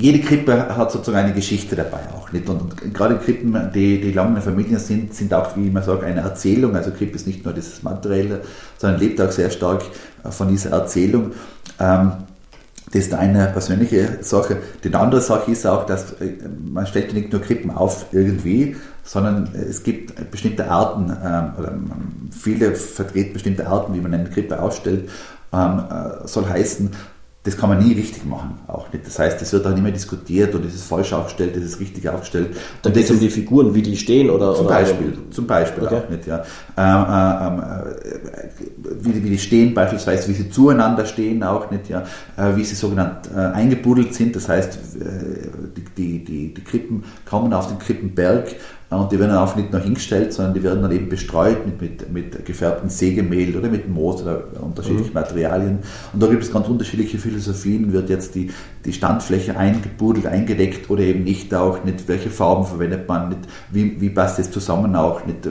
[0.00, 2.30] jede Krippe hat sozusagen eine Geschichte dabei auch.
[2.30, 2.48] Nicht?
[2.48, 6.04] Und, gerade Krippen, die, die lange in der Familie sind, sind auch, wie man sagt,
[6.04, 6.76] eine Erzählung.
[6.76, 8.42] Also Krippe ist nicht nur dieses Materielle,
[8.76, 9.82] sondern lebt auch sehr stark
[10.30, 11.32] von dieser Erzählung.
[11.80, 12.12] Ähm,
[12.92, 14.58] das ist eine persönliche Sache.
[14.84, 19.52] Die andere Sache ist auch, dass äh, man stellt nicht nur Krippen auf irgendwie, sondern
[19.52, 21.72] es gibt bestimmte Arten, ähm, oder
[22.30, 25.10] viele vertreten bestimmte Arten, wie man eine Krippe aufstellt.
[25.52, 26.90] Ähm, äh, soll heißen,
[27.48, 29.06] das kann man nie richtig machen, auch nicht.
[29.06, 31.80] Das heißt, es wird auch nicht mehr diskutiert und es ist falsch aufgestellt, es ist
[31.80, 32.54] richtig aufgestellt.
[32.82, 35.30] Da geht es um die Figuren, wie die stehen oder zum oder Beispiel, oder?
[35.30, 35.96] zum Beispiel okay.
[35.96, 36.44] auch nicht, ja.
[36.76, 38.50] Ähm, äh, äh,
[39.00, 42.04] wie, wie, die stehen, beispielsweise, wie sie zueinander stehen, auch nicht, ja.
[42.36, 45.04] Äh, wie sie sogenannt äh, eingebuddelt sind, das heißt, äh,
[45.74, 48.56] die, die, die, die Krippen kommen auf den Krippenberg
[48.90, 51.80] und die werden dann auch nicht nur hingestellt, sondern die werden dann eben bestreut mit,
[51.80, 55.14] mit, mit gefärbtem Sägemehl oder mit Moos oder unterschiedlichen mhm.
[55.14, 55.78] Materialien.
[56.14, 57.92] Und da gibt es ganz unterschiedliche Philosophien.
[57.92, 58.50] Wird jetzt die,
[58.86, 64.00] die Standfläche eingebudelt, eingedeckt oder eben nicht auch nicht, welche Farben verwendet man, nicht, wie,
[64.00, 65.46] wie passt das zusammen auch, nicht,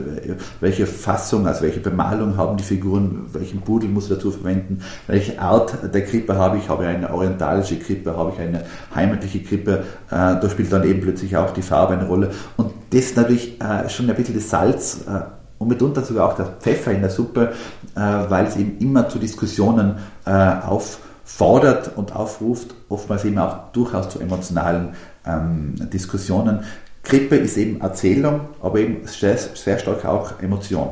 [0.60, 5.40] welche Fassung, also welche Bemalung haben die Figuren, welchen Pudel muss ich dazu verwenden, welche
[5.40, 9.84] Art der Krippe habe ich, habe ich eine orientalische Krippe, habe ich eine heimatliche Krippe,
[10.10, 12.30] äh, da spielt dann eben plötzlich auch die Farbe eine Rolle.
[12.56, 15.20] Und das ist natürlich äh, schon ein bisschen das Salz äh,
[15.58, 17.52] und mitunter sogar auch der Pfeffer in der Suppe,
[17.94, 24.08] äh, weil es eben immer zu Diskussionen äh, auffordert und aufruft, oftmals eben auch durchaus
[24.08, 24.94] zu emotionalen
[25.26, 26.60] ähm, Diskussionen.
[27.02, 30.90] Krippe ist eben Erzählung, aber eben sehr, sehr stark auch Emotion.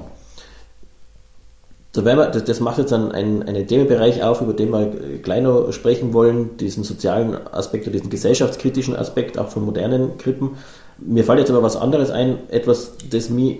[1.94, 6.84] Wir, das macht jetzt einen, einen, Themenbereich auf, über den wir noch sprechen wollen, diesen
[6.84, 10.56] sozialen Aspekt oder diesen gesellschaftskritischen Aspekt auch von modernen Krippen.
[10.98, 13.58] Mir fällt jetzt aber was anderes ein, etwas, das mir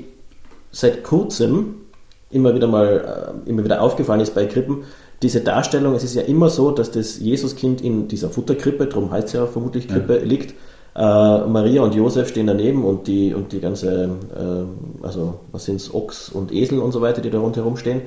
[0.70, 1.76] seit kurzem
[2.30, 4.84] immer wieder mal äh, immer wieder aufgefallen ist bei Krippen.
[5.22, 9.28] Diese Darstellung, es ist ja immer so, dass das Jesuskind in dieser Futterkrippe, darum heißt
[9.28, 10.24] es ja vermutlich Krippe, ja.
[10.24, 10.54] liegt.
[10.94, 15.76] Äh, Maria und Josef stehen daneben und die, und die ganze, äh, also was sind
[15.76, 18.02] es, Ochs und Esel und so weiter, die da rundherum stehen.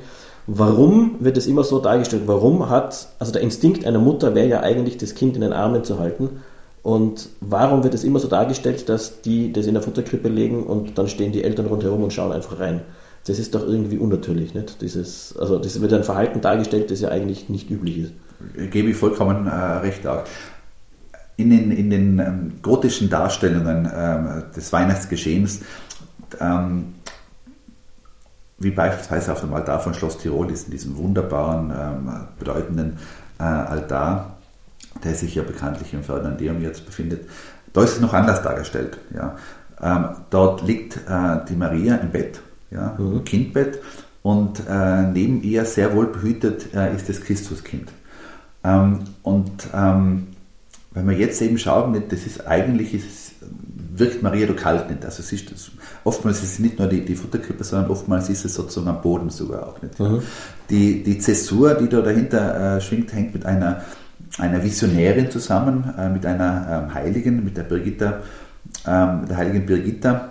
[0.47, 2.23] Warum wird es immer so dargestellt?
[2.25, 5.83] Warum hat, also der Instinkt einer Mutter wäre ja eigentlich, das Kind in den Armen
[5.83, 6.41] zu halten.
[6.81, 10.97] Und warum wird es immer so dargestellt, dass die das in der Futterkrippe legen und
[10.97, 12.81] dann stehen die Eltern rundherum und schauen einfach rein?
[13.25, 14.81] Das ist doch irgendwie unnatürlich, nicht?
[14.81, 18.13] Dieses, also das wird ein Verhalten dargestellt, das ja eigentlich nicht üblich ist.
[18.71, 20.23] Gebe ich vollkommen äh, recht auch.
[21.35, 25.61] In den, in den ähm, gotischen Darstellungen ähm, des Weihnachtsgeschehens,
[26.39, 26.95] ähm,
[28.57, 32.97] wie beispielsweise auf dem Altar von Schloss Tirol ist, in diesem wunderbaren, ähm, bedeutenden
[33.39, 34.38] äh, Altar,
[35.03, 37.27] der sich ja bekanntlich im Ferdinandeum jetzt befindet,
[37.73, 38.97] da ist es noch anders dargestellt.
[39.13, 39.37] Ja.
[39.81, 43.17] Ähm, dort liegt äh, die Maria im Bett, ja, mhm.
[43.17, 43.79] im Kindbett,
[44.21, 47.89] und äh, neben ihr sehr wohl behütet äh, ist das Christuskind.
[48.63, 50.27] Ähm, und ähm,
[50.91, 53.35] wenn wir jetzt eben schauen, das ist eigentlich, ist,
[53.95, 55.05] wirkt Maria doch kalt nicht.
[55.05, 55.71] Also es ist,
[56.03, 59.29] oftmals ist es nicht nur die, die Futterkrippe, sondern oftmals ist es sozusagen am Boden
[59.29, 59.97] sogar auch nicht.
[59.99, 60.21] Mhm.
[60.69, 63.83] Die, die Zäsur, die da dahinter äh, schwingt, hängt mit einer
[64.37, 68.21] einer Visionärin zusammen, äh, mit einer ähm, Heiligen, mit der Birgitta,
[68.85, 70.29] ähm, der heiligen Birgitta,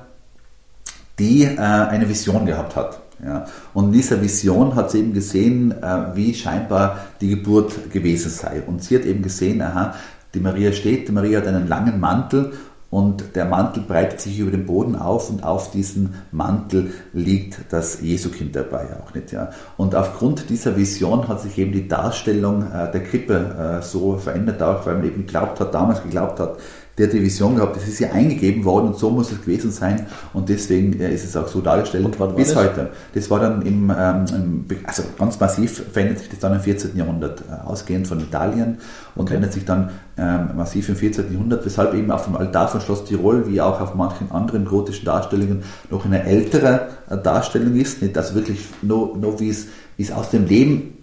[1.18, 3.00] die äh, eine Vision gehabt hat.
[3.24, 3.46] Ja.
[3.74, 8.62] Und in dieser Vision hat sie eben gesehen, äh, wie scheinbar die Geburt gewesen sei.
[8.66, 9.94] Und sie hat eben gesehen, aha,
[10.34, 12.52] die Maria steht, die Maria hat einen langen Mantel
[12.90, 18.00] und der Mantel breitet sich über den Boden auf und auf diesem Mantel liegt das
[18.00, 19.30] Jesukind dabei auch nicht.
[19.30, 19.50] Ja.
[19.76, 24.62] Und aufgrund dieser Vision hat sich eben die Darstellung äh, der Krippe äh, so verändert,
[24.62, 26.56] auch weil man eben geglaubt hat, damals geglaubt hat,
[26.98, 29.70] der hat die Vision gehabt, das ist ja eingegeben worden und so muss es gewesen
[29.70, 32.06] sein und deswegen äh, ist es auch so dargestellt
[32.36, 32.56] bis das?
[32.56, 32.90] heute.
[33.14, 36.96] Das war dann im, ähm, also ganz massiv verändert sich das dann im 14.
[36.96, 38.78] Jahrhundert, äh, ausgehend von Italien
[39.14, 39.28] und okay.
[39.28, 41.32] verändert sich dann ähm, massiv im 14.
[41.32, 45.04] Jahrhundert, weshalb eben auf dem Altar von Schloss Tirol, wie auch auf manchen anderen gotischen
[45.04, 50.30] Darstellungen, noch eine ältere äh, Darstellung ist, nicht also wirklich nur, nur wie es aus
[50.30, 50.97] dem Leben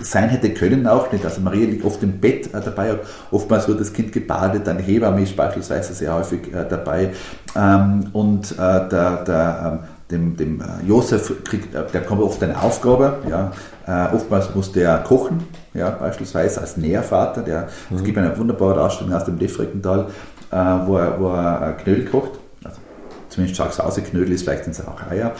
[0.00, 1.24] sein hätte können auch nicht.
[1.24, 2.98] Also Maria liegt oft im Bett äh, dabei,
[3.30, 7.10] oftmals wird das Kind gebadet, eine Hebamme ist beispielsweise sehr häufig äh, dabei
[7.56, 12.42] ähm, und äh, der, der, ähm, dem, dem äh, Josef kriegt, äh, der kommt oft
[12.42, 13.52] eine Aufgabe, ja.
[13.86, 15.42] Äh, oftmals muss der kochen,
[15.74, 17.96] ja, beispielsweise als Nährvater, der, mhm.
[17.96, 20.06] es gibt eine wunderbare Darstellung aus dem Lefreckental,
[20.50, 22.32] wo er, wo er Knödel kocht,
[22.64, 22.80] also
[23.28, 25.32] zumindest Schacksause Knödel ist vielleicht sind es auch Eier.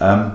[0.00, 0.32] Ähm,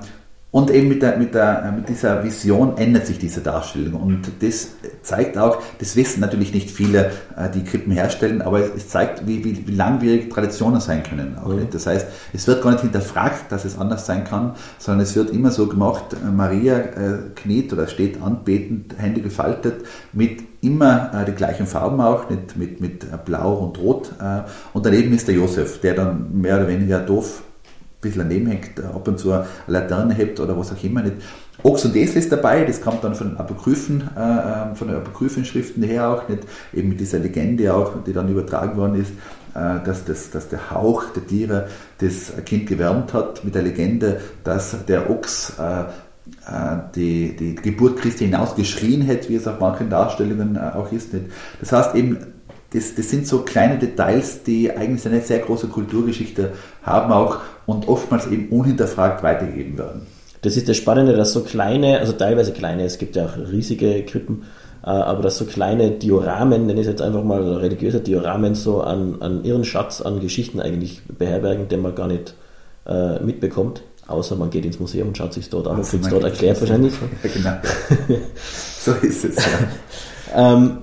[0.52, 4.02] und eben mit, der, mit, der, mit dieser Vision ändert sich diese Darstellung.
[4.02, 8.90] Und das zeigt auch, das wissen natürlich nicht viele, äh, die Krippen herstellen, aber es
[8.90, 11.38] zeigt, wie, wie, wie langwierig Traditionen sein können.
[11.46, 11.68] Mhm.
[11.72, 15.30] Das heißt, es wird gar nicht hinterfragt, dass es anders sein kann, sondern es wird
[15.30, 21.26] immer so gemacht, äh, Maria äh, kniet oder steht anbetend, Hände gefaltet, mit immer äh,
[21.26, 24.12] die gleichen Farben auch, mit, mit, mit Blau und Rot.
[24.22, 24.42] Äh,
[24.74, 27.42] und daneben ist der Josef, der dann mehr oder weniger doof
[28.02, 31.18] bisschen daneben hängt, ab und zu eine Laterne hebt oder was auch immer nicht.
[31.64, 34.98] Ochs und Esel ist dabei, das kommt dann von den Apokryphen, äh, ähm, von den
[34.98, 39.12] Apokryphenschriften her auch nicht, eben mit dieser Legende auch, die dann übertragen worden ist,
[39.54, 41.68] äh, dass, das, dass der Hauch der Tiere
[42.00, 47.98] das Kind gewärmt hat, mit der Legende, dass der Ochs äh, äh die, die Geburt
[48.00, 51.14] Christi hinausgeschrien hätte, wie es auf manchen Darstellungen äh, auch ist.
[51.14, 51.26] Nicht.
[51.60, 52.18] Das heißt eben,
[52.74, 56.52] das, das sind so kleine Details, die eigentlich eine sehr große Kulturgeschichte
[56.84, 60.08] haben auch und oftmals eben unhinterfragt weitergegeben werden.
[60.42, 64.04] Das ist das Spannende, dass so kleine, also teilweise kleine, es gibt ja auch riesige
[64.04, 64.44] Krippen,
[64.84, 68.82] äh, aber dass so kleine Dioramen, nenne ich es jetzt einfach mal, religiöse Dioramen, so
[68.82, 72.34] an, an ihren Schatz an Geschichten eigentlich beherbergen, den man gar nicht
[72.88, 73.84] äh, mitbekommt.
[74.08, 76.60] Außer man geht ins Museum und schaut sich dort an und kriegt es dort erklärt
[76.60, 76.94] wahrscheinlich.
[77.24, 78.18] Ja, genau.
[78.80, 80.54] so ist es, ja.
[80.54, 80.78] ähm,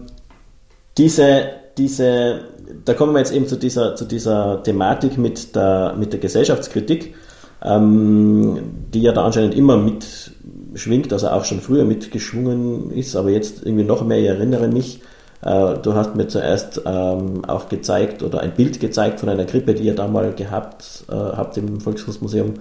[0.97, 2.41] diese, diese,
[2.85, 7.15] da kommen wir jetzt eben zu dieser, zu dieser Thematik mit der, mit der Gesellschaftskritik,
[7.63, 8.59] ähm,
[8.93, 13.85] die ja da anscheinend immer mitschwingt, also auch schon früher mitgeschwungen ist, aber jetzt irgendwie
[13.85, 15.01] noch mehr, ich erinnere mich,
[15.43, 19.75] äh, du hast mir zuerst ähm, auch gezeigt oder ein Bild gezeigt von einer Krippe,
[19.75, 22.55] die ihr da mal gehabt äh, habt im Volkskunstmuseum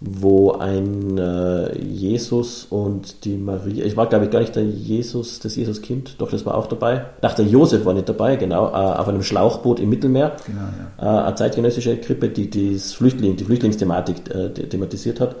[0.00, 5.40] wo ein äh, Jesus und die Maria, ich war glaube ich gar nicht der Jesus,
[5.40, 7.06] das Jesuskind, doch das war auch dabei.
[7.22, 10.36] Ach, der Josef war nicht dabei, genau, äh, auf einem Schlauchboot im Mittelmeer.
[10.46, 10.60] Genau,
[11.00, 11.22] ja.
[11.22, 15.36] äh, eine zeitgenössische Krippe, die das Flüchtling, die Flüchtlingsthematik äh, thematisiert hat.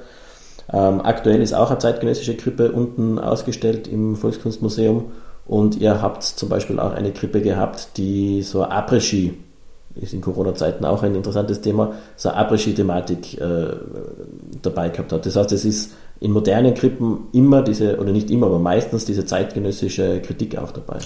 [0.72, 5.12] Ähm, aktuell ist auch eine zeitgenössische Krippe unten ausgestellt im Volkskunstmuseum
[5.44, 9.34] und ihr habt zum Beispiel auch eine Krippe gehabt, die so Après-Ski
[10.00, 13.68] ist in Corona-Zeiten auch ein interessantes Thema, so eine Après-Ski-Thematik äh,
[14.62, 15.26] dabei gehabt hat.
[15.26, 19.24] Das heißt, es ist in modernen Krippen immer diese, oder nicht immer, aber meistens diese
[19.24, 20.98] zeitgenössische Kritik auch dabei.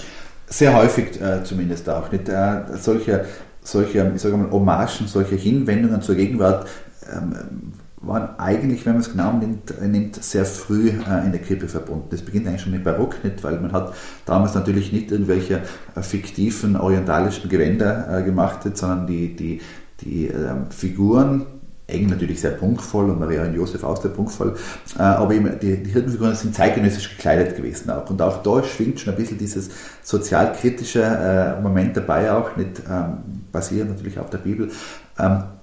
[0.47, 2.11] Sehr häufig äh, zumindest auch.
[2.11, 2.27] Nicht?
[2.29, 3.25] Äh, solche
[3.63, 6.67] solche, ich sage mal, Hommagen, solche Hinwendungen zur Gegenwart
[7.11, 11.67] ähm, waren eigentlich, wenn man es genau nimmt, nimmt sehr früh äh, in der Krippe
[11.67, 12.07] verbunden.
[12.09, 13.93] Das beginnt eigentlich schon mit Barock nicht, weil man hat
[14.25, 15.61] damals natürlich nicht irgendwelche
[15.95, 19.61] äh, fiktiven orientalischen Gewänder äh, gemacht, sondern die, die,
[20.01, 21.45] die ähm, Figuren,
[21.91, 24.55] eng natürlich sehr punktvoll und Maria und Josef auch sehr punktvoll,
[24.97, 28.09] äh, aber eben die, die Hirtenfiguren sind zeitgenössisch gekleidet gewesen auch.
[28.09, 29.69] Und auch da schwingt schon ein bisschen dieses
[30.01, 33.17] sozialkritische äh, Moment dabei auch, nicht ähm,
[33.51, 34.71] basierend natürlich auf der Bibel,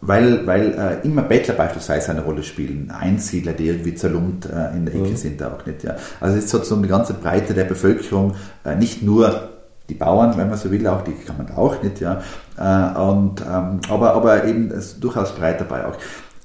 [0.00, 4.84] weil, weil äh, immer Bettler beispielsweise eine Rolle spielen, Einsiedler, die irgendwie zerlumpt äh, in
[4.86, 5.16] der Ecke mhm.
[5.16, 5.82] sind auch nicht.
[5.82, 5.96] Ja.
[6.20, 8.34] Also es ist sozusagen die ganze Breite der Bevölkerung,
[8.64, 9.48] äh, nicht nur
[9.88, 12.20] die Bauern, wenn man so will, auch die kann man auch nicht, ja.
[12.56, 15.96] Äh, und, ähm, aber, aber eben durchaus breit dabei auch.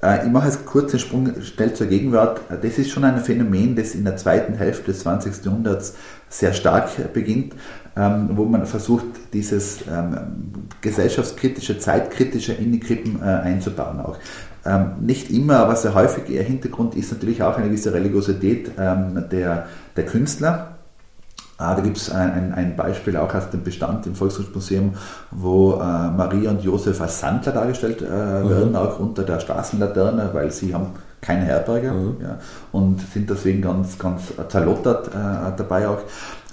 [0.01, 2.41] Äh, ich mache jetzt kurz den Sprung schnell zur Gegenwart.
[2.49, 5.45] Äh, das ist schon ein Phänomen, das in der zweiten Hälfte des 20.
[5.45, 5.95] Jahrhunderts
[6.29, 7.53] sehr stark beginnt,
[7.95, 10.17] ähm, wo man versucht, dieses ähm,
[10.81, 14.17] gesellschaftskritische, zeitkritische in die Krippen einzubauen auch.
[15.01, 20.05] Nicht immer, aber sehr häufig ihr Hintergrund ist natürlich auch eine gewisse Religiosität der, der
[20.05, 20.73] Künstler
[21.63, 24.95] Ah, da gibt es ein, ein, Beispiel auch aus dem Bestand im Volkskunstmuseum,
[25.29, 28.49] wo äh, Maria und Josef als Sandler dargestellt äh, mhm.
[28.49, 30.87] werden, auch unter der Straßenlaterne, weil sie haben
[31.21, 32.17] keine Herberge mhm.
[32.21, 32.39] ja,
[32.71, 35.99] und sind deswegen ganz, ganz zerlottert äh, dabei auch.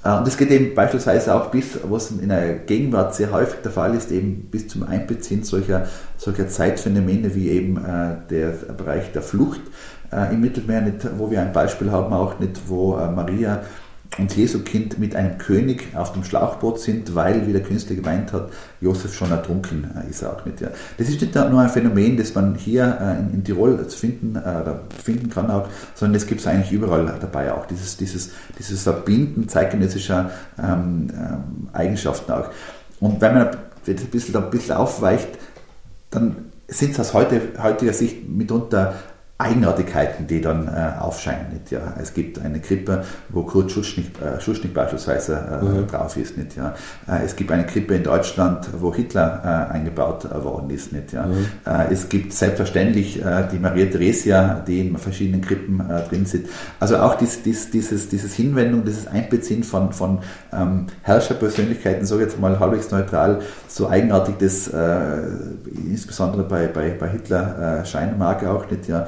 [0.04, 3.72] Äh, und es geht eben beispielsweise auch bis, was in der Gegenwart sehr häufig der
[3.72, 5.86] Fall ist, eben bis zum Einbeziehen solcher,
[6.16, 9.60] solcher Zeitphänomene wie eben äh, der Bereich der Flucht
[10.12, 13.62] äh, im Mittelmeer, nicht, wo wir ein Beispiel haben, auch nicht, wo Maria
[14.20, 18.50] und Jesukind mit einem König auf dem Schlauchboot sind, weil, wie der Künstler gemeint hat,
[18.80, 20.60] Josef schon ertrunken äh, ist auch nicht.
[20.60, 20.68] Ja.
[20.98, 24.74] Das ist nicht nur ein Phänomen, das man hier äh, in, in, Tirol finden, äh,
[25.02, 29.48] finden kann auch, sondern es gibt es eigentlich überall dabei auch, dieses, dieses, dieses Verbinden
[29.48, 32.50] zeitgenössischer ähm, ähm, Eigenschaften auch.
[33.00, 33.50] Und wenn man
[33.86, 35.28] das ein bisschen, ein bisschen aufweicht,
[36.10, 36.36] dann
[36.68, 38.94] sind es aus heute, heutiger Sicht mitunter
[39.40, 41.46] Eigenartigkeiten, die dann äh, aufscheinen.
[41.52, 41.94] Nicht, ja.
[42.00, 45.86] Es gibt eine Krippe, wo Kurt Schuschnigg, äh, Schuschnigg beispielsweise äh, mhm.
[45.86, 46.36] drauf ist.
[46.36, 46.74] Nicht, ja.
[47.08, 50.92] Äh, es gibt eine Krippe in Deutschland, wo Hitler äh, eingebaut äh, worden ist.
[50.92, 51.26] Nicht, ja.
[51.26, 51.46] Mhm.
[51.90, 53.22] es gibt selbstverständlich
[53.52, 56.48] die Maria Theresia, die in verschiedenen Krippen drin sind.
[56.78, 60.18] Also auch dies, dies, dieses, dieses Hinwendung, dieses Einbeziehen von, von
[60.52, 64.70] ähm, Herrscherpersönlichkeiten, so jetzt mal halbwegs neutral, so eigenartig das
[65.86, 68.88] insbesondere bei, bei, bei Hitler scheinen mag auch nicht.
[68.88, 69.06] Ja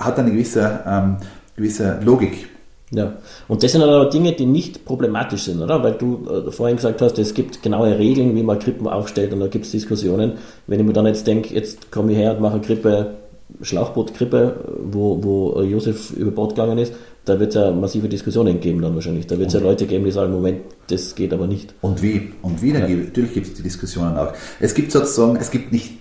[0.00, 1.16] hat eine gewisse, ähm,
[1.56, 2.48] gewisse Logik.
[2.92, 5.80] Ja, und das sind aber Dinge, die nicht problematisch sind, oder?
[5.82, 9.38] Weil du äh, vorhin gesagt hast, es gibt genaue Regeln, wie man Krippen aufstellt und
[9.38, 10.32] da gibt es Diskussionen.
[10.66, 13.14] Wenn ich mir dann jetzt denke, jetzt komme ich her und mache eine Krippe,
[13.62, 14.56] Schlauchbootkrippe,
[14.90, 16.92] wo, wo Josef über Bord gegangen ist,
[17.24, 19.26] da wird es ja massive Diskussionen geben dann wahrscheinlich.
[19.26, 21.74] Da wird es ja Leute geben, die sagen, Moment, das geht aber nicht.
[21.82, 22.32] Und wie?
[22.42, 22.72] Und wie?
[22.72, 22.80] Ja.
[22.80, 24.32] Natürlich gibt es die Diskussionen auch.
[24.58, 25.92] Es gibt sozusagen, es gibt nicht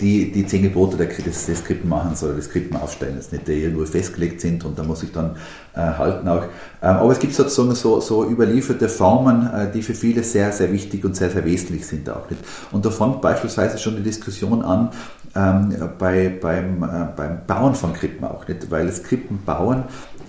[0.00, 3.62] die, die zehn Gebote des, des Skripten machen soll, des Skripten aufstellen, jetzt nicht, die
[3.62, 5.36] irgendwo festgelegt sind und da muss ich dann
[5.74, 6.44] äh, halten auch.
[6.82, 10.72] Ähm, aber es gibt sozusagen so, so überlieferte Formen, äh, die für viele sehr, sehr
[10.72, 12.42] wichtig und sehr, sehr wesentlich sind auch nicht.
[12.72, 14.90] Und da fängt beispielsweise schon die Diskussion an
[15.34, 19.84] ähm, bei, beim, äh, beim Bauen von Krippen auch nicht, weil das Krippenbauen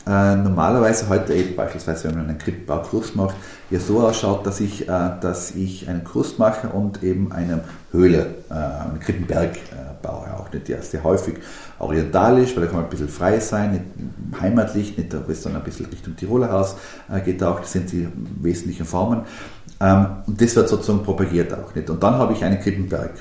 [0.08, 3.36] äh, normalerweise heute eben beispielsweise, wenn man einen Krippenbaukurs macht,
[3.70, 8.36] ja so ausschaut, dass ich, äh, dass ich einen Kurs mache und eben eine Höhle,
[8.50, 9.90] äh, einen Krippenberg äh.
[10.38, 11.36] Auch nicht, ist sehr häufig
[11.78, 15.56] orientalisch, weil da kann man ein bisschen frei sein, nicht heimatlich, nicht, da ist dann
[15.56, 16.76] ein bisschen Richtung Tiroler Haus,
[17.12, 18.08] äh, auch, das sind die
[18.42, 19.24] wesentlichen Formen.
[19.82, 21.90] Ähm, und das wird sozusagen propagiert auch nicht.
[21.90, 23.12] Und dann habe ich einen Krippenberg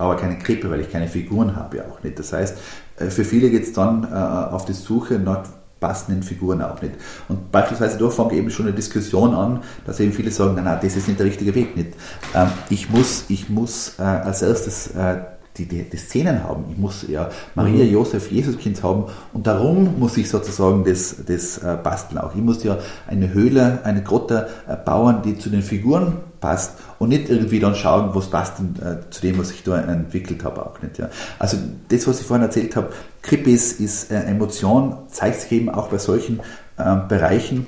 [0.00, 2.18] aber keine Krippe, weil ich keine Figuren habe auch nicht.
[2.18, 2.56] Das heißt,
[2.96, 5.42] äh, für viele geht es dann äh, auf die Suche nach
[5.80, 6.94] passenden Figuren auch nicht.
[7.28, 10.78] Und beispielsweise da fängt eben schon eine Diskussion an, dass eben viele sagen, nein, nein,
[10.82, 11.76] das ist nicht der richtige Weg.
[11.76, 11.94] Nicht.
[12.34, 15.16] Ähm, ich muss, ich muss äh, als erstes äh,
[15.56, 16.64] die, die, die, Szenen haben.
[16.70, 17.92] Ich muss ja Maria, mhm.
[17.92, 22.34] Josef, Jesuskind haben und darum muss ich sozusagen das, das äh, basteln auch.
[22.34, 27.10] Ich muss ja eine Höhle, eine Grotte äh, bauen, die zu den Figuren passt und
[27.10, 30.64] nicht irgendwie dann schauen, was passt denn, äh, zu dem, was ich da entwickelt habe
[30.64, 30.98] auch nicht.
[30.98, 31.10] Ja.
[31.38, 32.90] Also das, was ich vorhin erzählt habe,
[33.22, 36.40] Krippis ist äh, Emotion, zeigt sich eben auch bei solchen
[36.78, 37.66] äh, Bereichen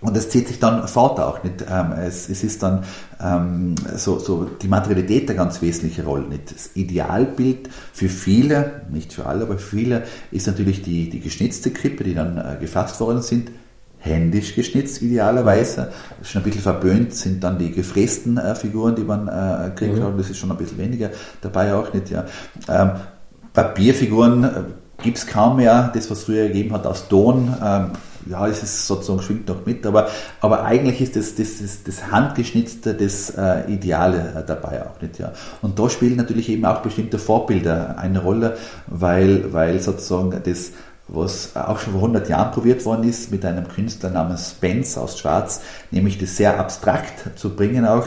[0.00, 1.64] und es zieht sich dann fort auch nicht.
[1.68, 2.84] Ähm, es, es, ist dann
[3.22, 6.26] ähm, so, so die Materialität eine ganz wesentliche Rolle.
[6.26, 6.52] Nicht?
[6.52, 11.70] Das Idealbild für viele, nicht für alle, aber für viele ist natürlich die, die geschnitzte
[11.70, 13.50] Krippe, die dann äh, gefasst worden sind.
[14.00, 15.92] Händisch geschnitzt idealerweise.
[16.22, 19.96] Schon ein bisschen verböhnt sind dann die gefrästen äh, Figuren, die man äh, kriegt.
[19.96, 20.16] Mhm.
[20.16, 21.10] Das ist schon ein bisschen weniger
[21.40, 22.10] dabei auch nicht.
[22.10, 22.24] Ja.
[22.68, 22.92] Ähm,
[23.52, 24.50] Papierfiguren äh,
[25.02, 25.90] gibt es kaum mehr.
[25.94, 27.90] Das, was früher gegeben hat aus Ton, ähm,
[28.28, 30.08] ja, es ist sozusagen schwingt noch mit, aber,
[30.40, 35.18] aber eigentlich ist das, das, das, das Handgeschnitzte, das äh, Ideale äh, dabei auch nicht,
[35.18, 35.32] ja.
[35.62, 40.72] Und da spielen natürlich eben auch bestimmte Vorbilder eine Rolle, weil, weil sozusagen das,
[41.12, 45.18] was auch schon vor 100 Jahren probiert worden ist, mit einem Künstler namens Spence aus
[45.18, 48.06] Schwarz, nämlich das sehr abstrakt zu bringen auch,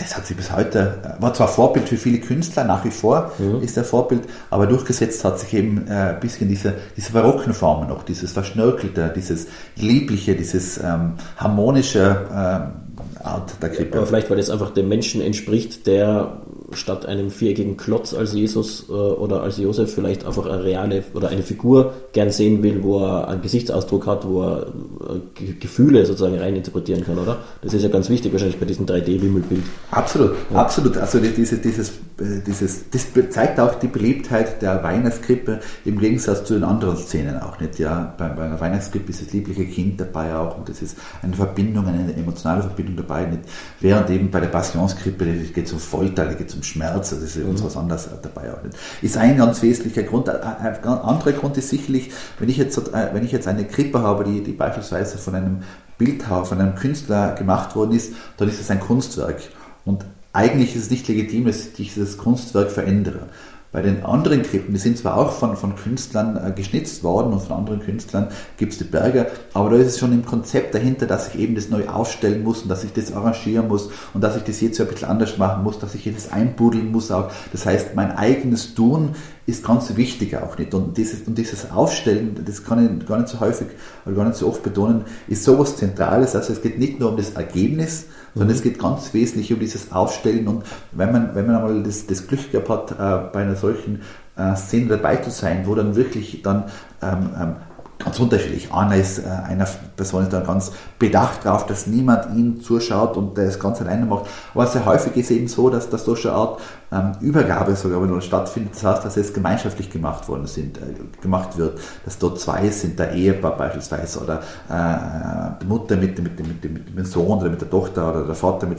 [0.00, 3.60] das hat sich bis heute, war zwar Vorbild für viele Künstler, nach wie vor mhm.
[3.62, 7.88] ist der Vorbild, aber durchgesetzt hat sich eben äh, ein bisschen diese, diese barocken Formen
[7.88, 13.98] noch, dieses Verschnörkelte, dieses Liebliche, dieses ähm, harmonische äh, Art der Krippe.
[13.98, 16.40] Aber vielleicht, weil das einfach dem Menschen entspricht, der
[16.72, 21.28] statt einem viereckigen Klotz als Jesus äh, oder als Josef vielleicht einfach eine reale oder
[21.28, 26.38] eine Figur gern sehen will, wo er einen Gesichtsausdruck hat, wo er äh, Gefühle sozusagen
[26.38, 27.38] reininterpretieren kann, oder?
[27.62, 29.62] Das ist ja ganz wichtig wahrscheinlich bei diesem 3D-Wimmelbild.
[29.90, 30.56] Absolut, ja.
[30.56, 30.96] absolut.
[30.96, 36.54] Also dieses, dieses, äh, dieses, das zeigt auch die Beliebtheit der Weihnachtskrippe im Gegensatz zu
[36.54, 37.78] den anderen Szenen auch nicht.
[37.78, 41.34] Ja, bei, bei einer Weihnachtskrippe ist das liebliche Kind dabei auch und das ist eine
[41.34, 43.26] Verbindung, eine emotionale Verbindung dabei.
[43.26, 43.42] Nicht?
[43.80, 47.20] Während eben bei der Passionskrippe geht es um Folter, da geht es um Schmerz, das
[47.20, 47.66] ist ja uns mhm.
[47.66, 48.76] was anderes dabei auch nicht.
[49.02, 50.28] Ist ein ganz wesentlicher Grund.
[50.28, 54.42] Ein anderer Grund ist sicherlich, wenn ich jetzt, wenn ich jetzt eine Krippe habe, die,
[54.42, 55.58] die beispielsweise von einem
[55.98, 59.40] Bildhauer, von einem Künstler gemacht worden ist, dann ist es ein Kunstwerk.
[59.84, 63.28] Und eigentlich ist es nicht legitim, dass ich dieses Kunstwerk verändere.
[63.72, 67.40] Bei den anderen Krippen, die sind zwar auch von, von Künstlern äh, geschnitzt worden und
[67.40, 71.06] von anderen Künstlern gibt es die Berge, aber da ist es schon im Konzept dahinter,
[71.06, 74.36] dass ich eben das neu aufstellen muss und dass ich das arrangieren muss und dass
[74.36, 77.30] ich das jetzt so ein bisschen anders machen muss, dass ich das einbuddeln muss auch.
[77.52, 79.10] Das heißt, mein eigenes Tun
[79.46, 80.74] ist ganz wichtig auch nicht.
[80.74, 83.68] Und dieses, und dieses Aufstellen, das kann ich gar nicht so häufig
[84.04, 86.34] oder gar nicht so oft betonen, ist sowas Zentrales.
[86.34, 89.92] Also es geht nicht nur um das Ergebnis, sondern es geht ganz wesentlich um dieses
[89.92, 90.48] Aufstellen.
[90.48, 94.02] Und wenn man, wenn man einmal das, das Glück gehabt hat, äh, bei einer solchen
[94.36, 96.64] äh, Szene dabei zu sein, wo dann wirklich dann
[97.02, 97.56] ähm, ähm,
[98.02, 98.72] ganz unterschiedlich.
[98.72, 103.38] Einer ist, äh, einer Person ist dann ganz bedacht darauf, dass niemand ihn zuschaut und
[103.38, 104.26] es ganz alleine macht.
[104.54, 106.60] Aber sehr häufig ist eben so, dass, dass so eine Art
[106.92, 108.74] ähm, Übergabe sogar wenn stattfindet.
[108.74, 110.80] Das heißt, dass es gemeinschaftlich gemacht worden sind, äh,
[111.20, 111.78] gemacht wird.
[112.04, 116.96] Dass dort zwei sind, der Ehepaar beispielsweise oder äh, die Mutter mit, mit, mit, mit,
[116.96, 118.78] dem Sohn oder mit der Tochter oder der Vater mit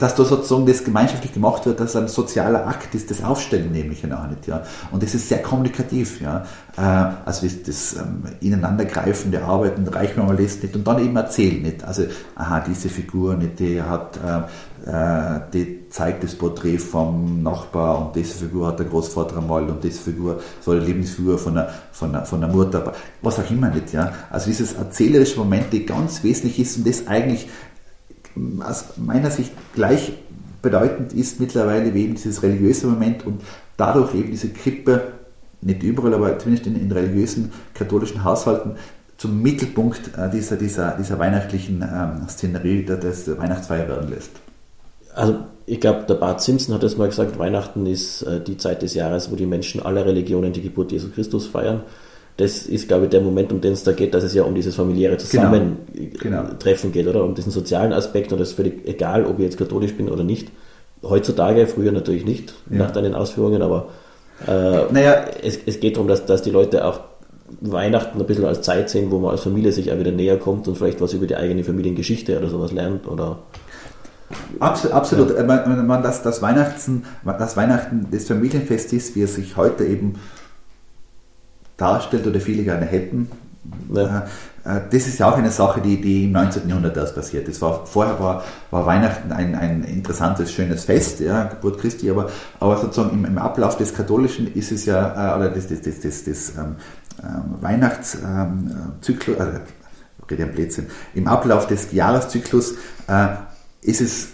[0.00, 4.02] dass da sozusagen das gemeinschaftlich gemacht wird, dass ein sozialer Akt ist, das Aufstellen nämlich
[4.10, 4.62] auch nicht, ja.
[4.90, 6.44] Und das ist sehr kommunikativ, ja.
[6.76, 6.80] Äh,
[7.26, 11.60] also das, das ähm, ineinandergreifende Arbeiten, reicht man mal lässt nicht und dann eben erzählen
[11.60, 11.84] nicht.
[11.84, 14.18] Also, aha, diese Figur, nicht, die hat,
[14.86, 19.68] äh, äh, die zeigt das Porträt vom Nachbar und diese Figur hat der Großvater einmal
[19.68, 23.50] und diese Figur soll die Lebensfigur von der, von der, von der Mutter, was auch
[23.50, 24.14] immer nicht, ja.
[24.30, 27.50] Also dieses erzählerische Moment, die ganz wesentlich ist und das eigentlich
[28.64, 33.42] aus meiner Sicht gleichbedeutend ist mittlerweile eben dieses religiöse Moment und
[33.76, 35.12] dadurch eben diese Krippe,
[35.62, 38.76] nicht überall, aber zumindest in, in religiösen katholischen Haushalten,
[39.18, 44.30] zum Mittelpunkt äh, dieser, dieser, dieser weihnachtlichen ähm, Szenerie, das Weihnachtsfeier werden lässt.
[45.14, 48.80] Also ich glaube, der Bart Simpson hat es mal gesagt, Weihnachten ist äh, die Zeit
[48.80, 51.82] des Jahres, wo die Menschen aller Religionen die Geburt Jesu Christus feiern
[52.36, 54.54] das ist, glaube ich, der Moment, um den es da geht, dass es ja um
[54.54, 55.28] dieses familiäre genau.
[55.28, 56.92] Zusammentreffen genau.
[56.92, 57.24] geht, oder?
[57.24, 60.24] Um diesen sozialen Aspekt und das ist völlig egal, ob ich jetzt katholisch bin oder
[60.24, 60.48] nicht.
[61.02, 62.78] Heutzutage, früher natürlich nicht, ja.
[62.78, 63.88] nach deinen Ausführungen, aber
[64.46, 65.24] äh, naja.
[65.42, 67.00] es, es geht darum, dass, dass die Leute auch
[67.60, 70.68] Weihnachten ein bisschen als Zeit sehen, wo man als Familie sich auch wieder näher kommt
[70.68, 73.38] und vielleicht was über die eigene Familiengeschichte oder sowas lernt oder
[74.60, 75.36] Absolut, absolut.
[75.36, 75.42] Ja.
[75.42, 80.14] Man, man, das, das, Weihnachten, das Weihnachten das Familienfest ist, wie es sich heute eben
[81.80, 83.30] darstellt oder viele gerne hätten.
[83.92, 84.18] Ja.
[84.18, 84.22] Äh,
[84.64, 86.68] äh, das ist ja auch eine Sache, die, die im 19.
[86.68, 87.62] Jahrhundert erst passiert ist.
[87.62, 92.76] War, vorher war, war Weihnachten ein, ein interessantes, schönes Fest, ja, Geburt Christi, aber, aber
[92.78, 96.24] sozusagen im, im Ablauf des Katholischen ist es ja, äh, oder des, des, des, des,
[96.24, 96.76] des ähm,
[97.22, 102.74] ähm Weihnachtszyklus, ähm, äh, rede ein Blödsinn, im Ablauf des Jahreszyklus
[103.08, 103.28] äh,
[103.82, 104.28] ist es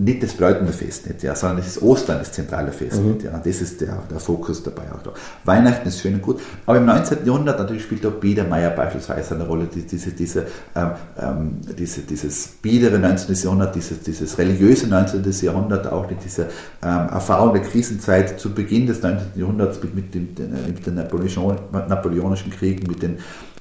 [0.00, 3.02] nicht das bedeutende Fest, nicht, ja, sondern es ist Ostern das zentrale Fest.
[3.02, 3.12] Mhm.
[3.12, 3.38] Nicht, ja.
[3.38, 5.12] Das ist der, der Fokus dabei auch da.
[5.44, 7.18] Weihnachten ist schön und gut, aber im 19.
[7.26, 12.48] Jahrhundert natürlich spielt auch Biedermeier beispielsweise eine Rolle, die, diese, diese, ähm, ähm, diese, dieses
[12.48, 13.34] biedere 19.
[13.34, 15.22] Jahrhundert, dieses, dieses religiöse 19.
[15.42, 16.44] Jahrhundert, auch mit dieser
[16.82, 19.38] ähm, Erfahrung der Krisenzeit zu Beginn des 19.
[19.38, 20.28] Jahrhunderts mit, mit, dem,
[20.66, 23.18] mit den Napoleonischen Kriegen, mit den,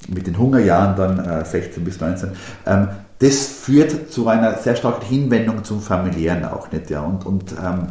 [0.08, 2.30] mit den Hungerjahren dann äh, 16 bis 19.
[2.66, 2.88] Ähm,
[3.20, 6.90] das führt zu einer sehr starken Hinwendung zum Familiären auch nicht.
[6.90, 7.02] Ja.
[7.02, 7.88] Und, und ähm,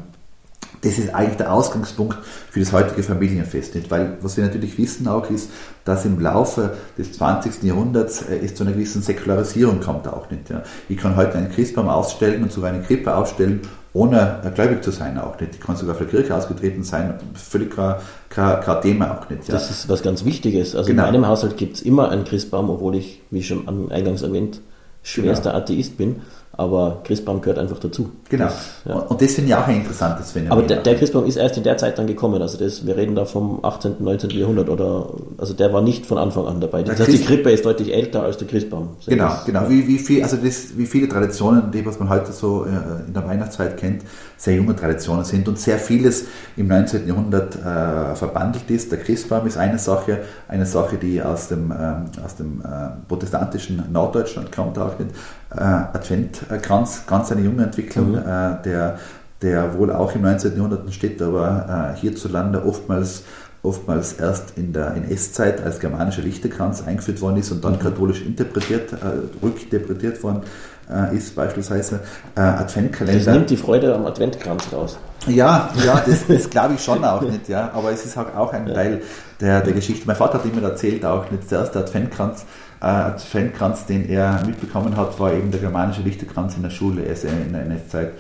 [0.81, 2.19] das ist eigentlich der Ausgangspunkt
[2.51, 3.75] für das heutige Familienfest.
[3.75, 3.91] Nicht?
[3.91, 5.51] Weil was wir natürlich wissen auch ist,
[5.85, 7.63] dass im Laufe des 20.
[7.63, 10.49] Jahrhunderts äh, es zu einer gewissen Säkularisierung kommt auch nicht.
[10.51, 10.63] Ja.
[10.89, 13.61] Ich kann heute einen Christbaum ausstellen und sogar eine Krippe aufstellen,
[13.93, 15.55] ohne äh, gläubig zu sein auch nicht.
[15.55, 17.97] Die kann sogar für die Kirche ausgetreten sein, völlig kein,
[18.29, 19.49] kein, kein Thema auch nicht.
[19.49, 19.55] Ja.
[19.55, 20.77] Das ist was ganz Wichtiges.
[20.77, 21.07] Also genau.
[21.07, 24.61] in meinem Haushalt gibt es immer einen Christbaum, obwohl ich, wie schon eingangs erwähnt,
[25.09, 25.55] schwerster.
[25.55, 26.23] Atheist bin.
[26.59, 28.11] Aber Christbaum gehört einfach dazu.
[28.29, 28.47] Genau.
[28.47, 28.95] Das, ja.
[28.97, 30.51] Und das finde ich auch ein interessantes Phänomen.
[30.51, 32.43] Aber der, der, Christbaum ist erst in der Zeit dann gekommen.
[32.43, 34.31] Also das, wir reden da vom 18., 19.
[34.31, 36.83] Jahrhundert oder also der war nicht von Anfang an dabei.
[36.83, 38.97] Das heißt, die Krippe ist deutlich älter als der Christbaum.
[39.07, 39.69] Genau, genau.
[39.69, 43.15] Wie, wie, viel, also das, wie viele Traditionen, die was man heute so äh, in
[43.15, 44.03] der Weihnachtszeit kennt,
[44.37, 46.25] sehr junge Traditionen sind und sehr vieles
[46.57, 47.07] im 19.
[47.07, 48.91] Jahrhundert äh, verbandelt ist.
[48.91, 53.85] Der Christbaum ist eine Sache, eine Sache, die aus dem, ähm, aus dem äh, protestantischen
[53.93, 55.11] Norddeutschland kommt, auch nicht
[55.51, 58.19] äh, Adventkranz, ganz eine junge Entwicklung, mhm.
[58.19, 58.99] äh, der,
[59.43, 60.57] der wohl auch im 19.
[60.57, 63.25] Jahrhundert entsteht, aber äh, hierzulande oftmals
[63.63, 67.81] oftmals erst in der NS-Zeit als germanischer Lichterkranz eingeführt worden ist und dann mhm.
[67.81, 70.43] katholisch interpretiert, äh, rückinterpretiert worden
[70.91, 72.01] äh, ist, beispielsweise
[72.37, 73.25] äh, Adventkalender.
[73.25, 74.99] Das nimmt die Freude am Adventkranz raus.
[75.27, 77.71] Ja, ja, das, das glaube ich schon auch nicht, ja.
[77.75, 79.03] Aber es ist auch ein Teil
[79.41, 80.07] der, der Geschichte.
[80.07, 82.45] Mein Vater hat immer erzählt, auch nicht der erste Adventkranz
[82.81, 87.03] äh, Fankranz, den er mitbekommen hat, war eben der germanische Lichterkranz in der Schule.
[87.05, 88.13] Er ist in der NS-Zeit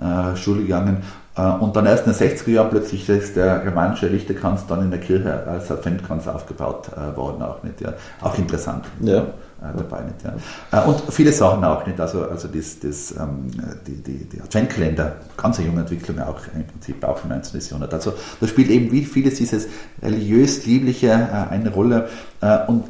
[0.00, 0.98] äh, Schule gegangen.
[1.36, 4.90] Äh, und dann erst in den 60er Jahren plötzlich ist der germanische Lichterkranz dann in
[4.90, 7.80] der Kirche als Adventkranz aufgebaut äh, worden, auch nicht.
[7.80, 7.94] Ja.
[8.20, 8.84] Auch interessant.
[9.00, 9.26] Ja.
[9.60, 10.82] Dabei nicht, ja.
[10.82, 13.50] Und viele Sachen auch nicht, also, also das, das, ähm,
[13.86, 17.60] die, die, die Adventkalender, ganz eine junge Entwicklung auch im Prinzip auch im 19.
[17.60, 17.94] Jahrhundert.
[17.94, 19.68] Also da spielt eben wie vieles dieses
[20.02, 22.10] religiös-liebliche eine Rolle
[22.66, 22.84] und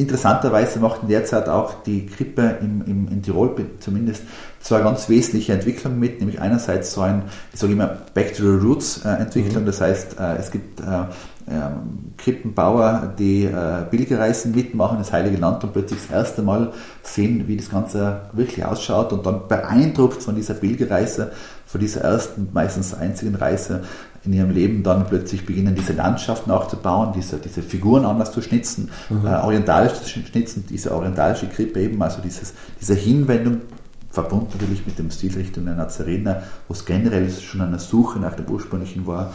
[0.00, 4.22] Interessanterweise macht in der Zeit auch die Krippe im, im, in Tirol zumindest
[4.60, 7.22] zwei ganz wesentliche Entwicklungen mit, nämlich einerseits so ein,
[7.52, 9.66] ich sage immer, Back to the Roots äh, Entwicklung, mhm.
[9.66, 11.04] das heißt, äh, es gibt äh,
[11.50, 16.72] ähm, Krippenbauer, die äh, Pilgerreisen mitmachen, das Heilige Land und plötzlich das erste Mal
[17.02, 19.12] sehen, wie das Ganze wirklich ausschaut.
[19.12, 21.32] Und dann beeindruckt von dieser Pilgerreise,
[21.66, 23.82] von dieser ersten, meistens einzigen Reise
[24.24, 28.90] in ihrem Leben dann plötzlich beginnen, diese Landschaften nachzubauen, diese, diese Figuren anders zu schnitzen,
[29.08, 29.26] mhm.
[29.26, 33.62] äh, orientalisch zu schnitzen, diese orientalische Krippe eben, also dieses, diese Hinwendung,
[34.10, 38.46] verbunden natürlich mit dem Stilrichtung der Nazarener, wo es generell schon eine Suche nach dem
[38.48, 39.32] ursprünglichen war.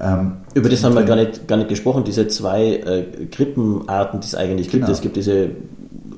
[0.00, 4.26] Ähm, Über das haben wir gar nicht, gar nicht gesprochen, diese zwei äh, Krippenarten, die
[4.26, 4.82] es eigentlich gibt.
[4.84, 4.92] Genau.
[4.92, 5.50] Es gibt diese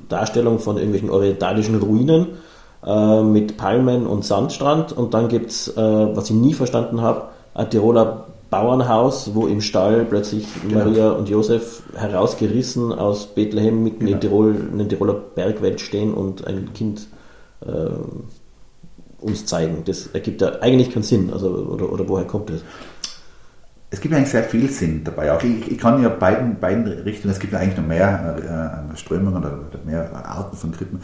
[0.09, 2.27] Darstellung von irgendwelchen orientalischen Ruinen
[2.85, 7.29] äh, mit Palmen und Sandstrand und dann gibt es, äh, was ich nie verstanden habe,
[7.53, 10.85] ein Tiroler Bauernhaus, wo im Stall plötzlich genau.
[10.85, 14.11] Maria und Josef herausgerissen aus Bethlehem mitten genau.
[14.13, 17.07] in, Tirol, in den Tiroler Bergwelt stehen und ein Kind
[17.61, 17.89] äh,
[19.21, 19.83] uns zeigen.
[19.85, 21.31] Das ergibt ja eigentlich keinen Sinn.
[21.31, 22.61] Also, oder, oder woher kommt das?
[23.91, 25.31] Es gibt eigentlich sehr viel Sinn dabei.
[25.31, 28.97] Auch ich, ich kann ja beiden, beiden Richtungen, es gibt ja eigentlich noch mehr äh,
[28.97, 31.01] Strömungen oder, mehr Arten von Krippen.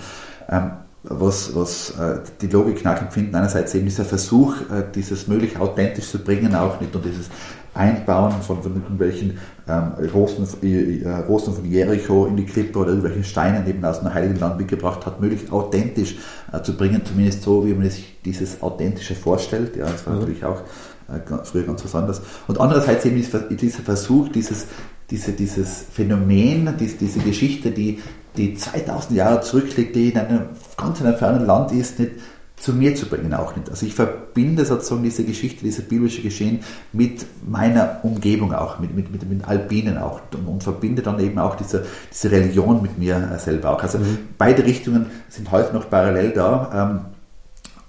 [0.49, 0.71] Ähm,
[1.09, 3.35] was, was äh, die Logik nachempfinden.
[3.35, 7.29] Einerseits eben dieser Versuch, äh, dieses möglich authentisch zu bringen, auch nicht und dieses
[7.73, 9.37] Einbauen von, von irgendwelchen
[9.67, 14.13] ähm, Rosen, äh, Rosen von Jericho in die Krippe oder irgendwelchen Steinen eben aus dem
[14.13, 16.15] Heiligen Land mitgebracht hat, möglichst authentisch
[16.53, 19.75] äh, zu bringen, zumindest so, wie man sich dieses Authentische vorstellt.
[19.75, 20.19] Ja, das war mhm.
[20.19, 20.61] natürlich auch
[21.09, 22.21] äh, früher ganz was anderes.
[22.47, 24.67] Und andererseits eben dieser Versuch, dieses,
[25.09, 27.99] diese, dieses Phänomen, diese, diese Geschichte, die
[28.37, 30.41] die 2000 Jahre zurückliegt, die in einem
[30.77, 32.11] ganz in einem fernen Land ist, nicht
[32.57, 33.69] zu mir zu bringen, auch nicht.
[33.69, 36.61] Also ich verbinde sozusagen diese Geschichte, dieses biblische Geschehen
[36.93, 41.37] mit meiner Umgebung auch, mit, mit, mit, mit Alpinen auch und, und, verbinde dann eben
[41.37, 43.83] auch diese, diese Religion mit mir selber auch.
[43.83, 44.19] Also mhm.
[44.37, 46.91] beide Richtungen sind heute noch parallel da.
[46.93, 47.14] Ähm,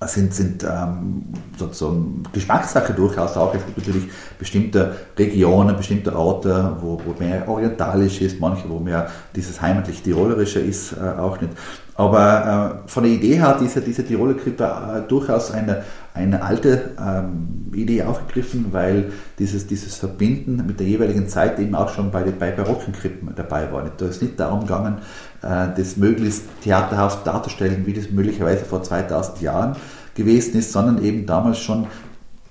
[0.04, 1.24] sind, sind ähm,
[1.56, 3.54] sozusagen Geschmackssache durchaus auch.
[3.54, 4.04] Es gibt natürlich
[4.38, 10.60] bestimmte Regionen, bestimmte Orte, wo, wo mehr orientalisch ist, manche, wo mehr dieses heimatlich Tirolerische
[10.60, 11.52] ist, äh, auch nicht.
[11.94, 15.82] Aber äh, von der Idee her hat diese, diese Tiroler Krippe äh, durchaus eine,
[16.12, 21.88] eine alte ähm, Idee aufgegriffen, weil dieses, dieses Verbinden mit der jeweiligen Zeit eben auch
[21.88, 23.90] schon bei, bei barocken Krippen dabei war.
[23.96, 24.98] Da ist nicht darum gegangen,
[25.42, 29.76] das möglichst theaterhaft darzustellen, wie das möglicherweise vor 2000 Jahren
[30.14, 31.86] gewesen ist, sondern eben damals schon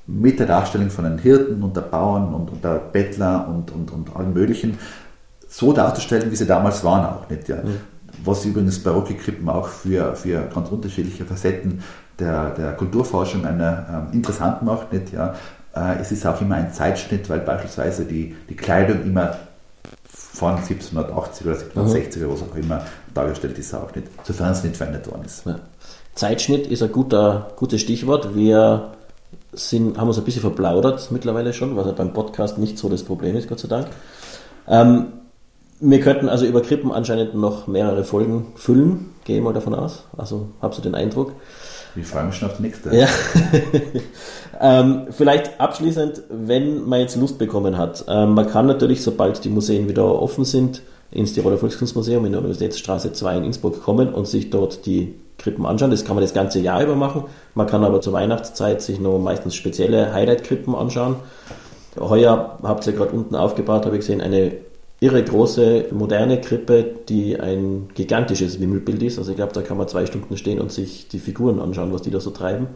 [0.08, 3.92] mit der Darstellung von den Hirten und der Bauern und, und der Bettler und, und,
[3.92, 4.78] und allen möglichen
[5.48, 7.48] so darzustellen, wie sie damals waren auch nicht.
[7.48, 7.58] Ja.
[7.58, 11.84] Mhm was übrigens barocke Krippen auch für, für ganz unterschiedliche Facetten
[12.20, 14.94] der, der Kulturforschung eine, ähm, interessant macht.
[14.94, 15.14] Nicht?
[15.14, 15.34] Ja?
[15.76, 19.36] Äh, es ist auch immer ein Zeitschnitt, weil beispielsweise die, die Kleidung immer
[20.36, 22.28] von 1780 oder 1760 mhm.
[22.28, 25.46] oder was auch immer dargestellt auch nicht, sofern es nicht verändert worden ist.
[25.46, 25.60] Ja.
[26.14, 28.36] Zeitschnitt ist ein guter, gutes Stichwort.
[28.36, 28.92] Wir
[29.54, 33.04] sind, haben uns ein bisschen verplaudert mittlerweile schon, was ja beim Podcast nicht so das
[33.04, 33.88] Problem ist, Gott sei Dank.
[34.68, 35.08] Ähm,
[35.80, 40.04] wir könnten also über Krippen anscheinend noch mehrere Folgen füllen, gehe mal davon aus.
[40.18, 41.34] Also habe so den Eindruck.
[41.96, 42.96] Ich freue mich schon auf die nächste.
[42.96, 43.08] Ja.
[44.60, 48.06] ähm, vielleicht abschließend, wenn man jetzt Lust bekommen hat.
[48.08, 50.82] Ähm, man kann natürlich, sobald die Museen wieder offen sind,
[51.12, 55.66] ins Tiroler Volkskunstmuseum in der Universitätsstraße 2 in Innsbruck kommen und sich dort die Krippen
[55.66, 55.92] anschauen.
[55.92, 57.24] Das kann man das ganze Jahr über machen.
[57.54, 61.16] Man kann aber zur Weihnachtszeit sich noch meistens spezielle Highlight-Krippen anschauen.
[61.98, 64.52] Heuer habt ihr gerade unten aufgebaut, habe ich gesehen, eine
[65.00, 69.18] irre große moderne Krippe, die ein gigantisches Wimmelbild ist.
[69.18, 72.02] Also ich glaube, da kann man zwei Stunden stehen und sich die Figuren anschauen, was
[72.02, 72.68] die da so treiben.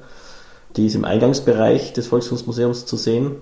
[0.76, 3.38] Die ist im Eingangsbereich des Volkskunstmuseums zu sehen.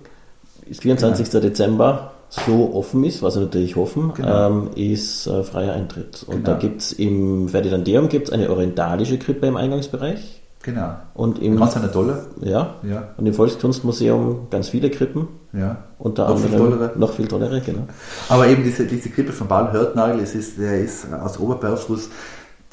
[0.69, 1.29] Ist 24.
[1.29, 1.41] Genau.
[1.41, 4.47] Dezember so offen ist, was wir natürlich hoffen, genau.
[4.47, 6.23] ähm, ist äh, freier Eintritt.
[6.27, 6.51] Und genau.
[6.51, 10.36] da gibt es im Ferdinandeum gibt's eine orientalische Krippe im Eingangsbereich.
[10.67, 10.97] Genau.
[11.13, 12.25] Und im, Ganz eine tolle.
[12.41, 12.75] Ja.
[12.83, 13.07] ja.
[13.15, 15.29] Und im Volkskunstmuseum ganz viele Krippen.
[15.53, 15.77] Ja.
[15.97, 16.91] Unter noch anderem viel tollere.
[16.97, 17.87] noch viel tollere, genau.
[18.27, 22.09] Aber eben diese, diese Krippe von Paul Hörtnagel, es ist, der ist aus Oberbergfuß,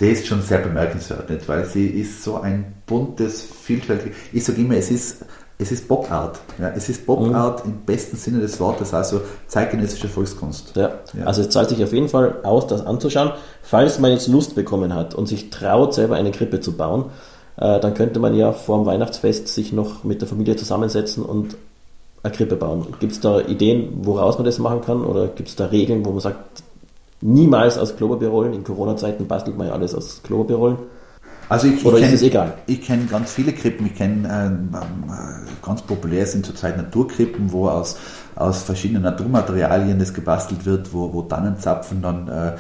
[0.01, 1.49] der ist schon sehr bemerkenswert, nicht?
[1.49, 5.25] weil sie ist so ein buntes, vielfältiges, ich sage immer, es ist
[5.57, 6.41] es ist Popart.
[6.59, 7.73] Ja, es ist Popart mhm.
[7.73, 10.75] im besten Sinne des Wortes, also zeitgenössische Volkskunst.
[10.75, 10.91] Ja.
[11.17, 11.27] ja.
[11.27, 13.31] also es zahlt sich auf jeden Fall aus, das anzuschauen.
[13.63, 17.05] Falls man jetzt Lust bekommen hat und sich traut, selber eine Krippe zu bauen,
[17.57, 21.57] äh, dann könnte man ja vor dem Weihnachtsfest sich noch mit der Familie zusammensetzen und
[22.23, 22.87] eine Krippe bauen.
[23.01, 25.05] Gibt es da Ideen, woraus man das machen kann?
[25.05, 26.63] Oder gibt es da Regeln, wo man sagt,
[27.21, 28.55] niemals aus Klobabierrollen?
[28.55, 30.79] In Corona-Zeiten bastelt man ja alles aus Klobabierrollen.
[31.49, 32.55] Also ich, Oder ich kenn, ist es egal?
[32.67, 33.87] Ich kenne ganz viele Krippen.
[33.87, 37.99] Ich kenne ähm, äh, ganz populär sind zurzeit Naturkrippen, wo aus,
[38.35, 42.53] aus verschiedenen Naturmaterialien das gebastelt wird, wo, wo Tannenzapfen dann äh,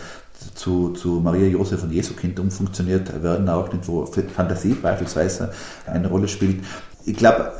[0.55, 5.53] zu, zu Maria Josef und Jesukind umfunktioniert werden, auch nicht, wo Fantasie beispielsweise
[5.87, 6.65] eine Rolle spielt.
[7.05, 7.53] Ich glaube,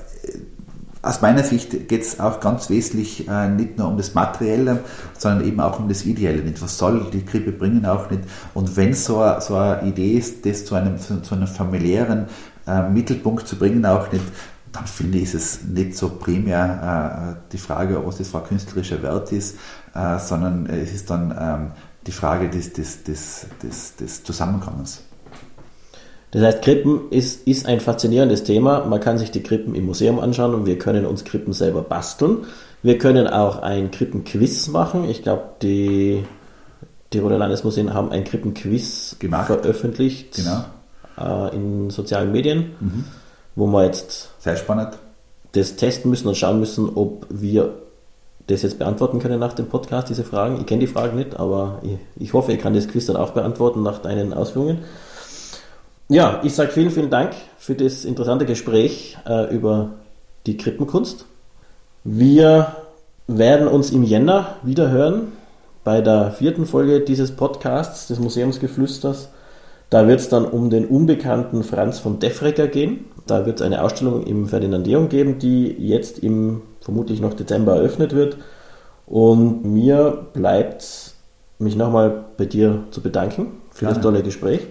[1.05, 4.81] aus meiner Sicht geht es auch ganz wesentlich äh, nicht nur um das Materielle,
[5.19, 6.43] sondern eben auch um das Ideelle.
[6.43, 6.63] Nicht?
[6.63, 8.23] Was soll die Krippe bringen auch nicht?
[8.55, 12.27] Und wenn so, so eine Idee ist, das zu einem, zu einem familiären
[12.67, 14.25] äh, Mittelpunkt zu bringen, auch nicht,
[14.73, 19.03] dann finde ich, es nicht so primär äh, die Frage, was das für ein künstlerischer
[19.03, 19.57] Wert ist,
[19.95, 21.71] äh, sondern es ist dann ähm,
[22.07, 25.03] die Frage des, des, des, des, des Zusammenkommens.
[26.31, 28.85] Das heißt, Krippen ist, ist ein faszinierendes Thema.
[28.85, 32.39] Man kann sich die Krippen im Museum anschauen und wir können uns Krippen selber basteln.
[32.83, 35.09] Wir können auch ein Krippenquiz machen.
[35.09, 36.25] Ich glaube, die
[37.11, 39.47] Tiroler Landesmuseen haben ein Krippenquiz Gemacht.
[39.47, 40.65] veröffentlicht genau.
[41.17, 43.05] äh, in sozialen Medien, mhm.
[43.55, 44.99] wo wir jetzt Sehr spannend.
[45.53, 47.84] das testen müssen und schauen müssen, ob wir
[48.47, 50.61] das jetzt beantworten können nach dem Podcast, diese Fragen.
[50.61, 53.31] Ich kenne die Fragen nicht, aber ich, ich hoffe, ich kann das Quiz dann auch
[53.31, 54.79] beantworten nach deinen Ausführungen.
[56.09, 59.91] Ja, ich sage vielen, vielen Dank für das interessante Gespräch äh, über
[60.47, 61.25] die Krippenkunst.
[62.05, 62.77] Wir
[63.27, 65.33] werden uns im Jänner wieder hören
[65.83, 69.31] bei der vierten Folge dieses Podcasts des Museumsgeflüsters.
[69.95, 73.05] Da wird es dann um den unbekannten Franz von Defrecker gehen.
[73.29, 78.13] Da wird es eine Ausstellung im Ferdinandeum geben, die jetzt im vermutlich noch Dezember eröffnet
[78.13, 78.37] wird.
[79.07, 81.15] Und mir bleibt
[81.61, 83.95] mich nochmal bei dir zu bedanken für Gerne.
[83.95, 84.67] das tolle Gespräch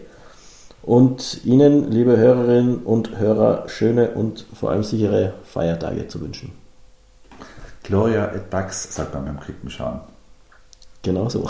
[0.81, 6.51] und Ihnen, liebe Hörerinnen und Hörer, schöne und vor allem sichere Feiertage zu wünschen.
[7.83, 10.01] Gloria et Pax, sagt man beim Krippenschauen.
[11.01, 11.49] Genau so.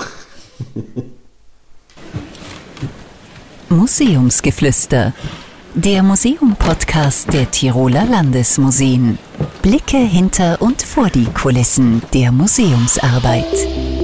[3.74, 5.14] Museumsgeflüster.
[5.74, 9.18] Der Museum-Podcast der Tiroler Landesmuseen.
[9.62, 14.03] Blicke hinter und vor die Kulissen der Museumsarbeit.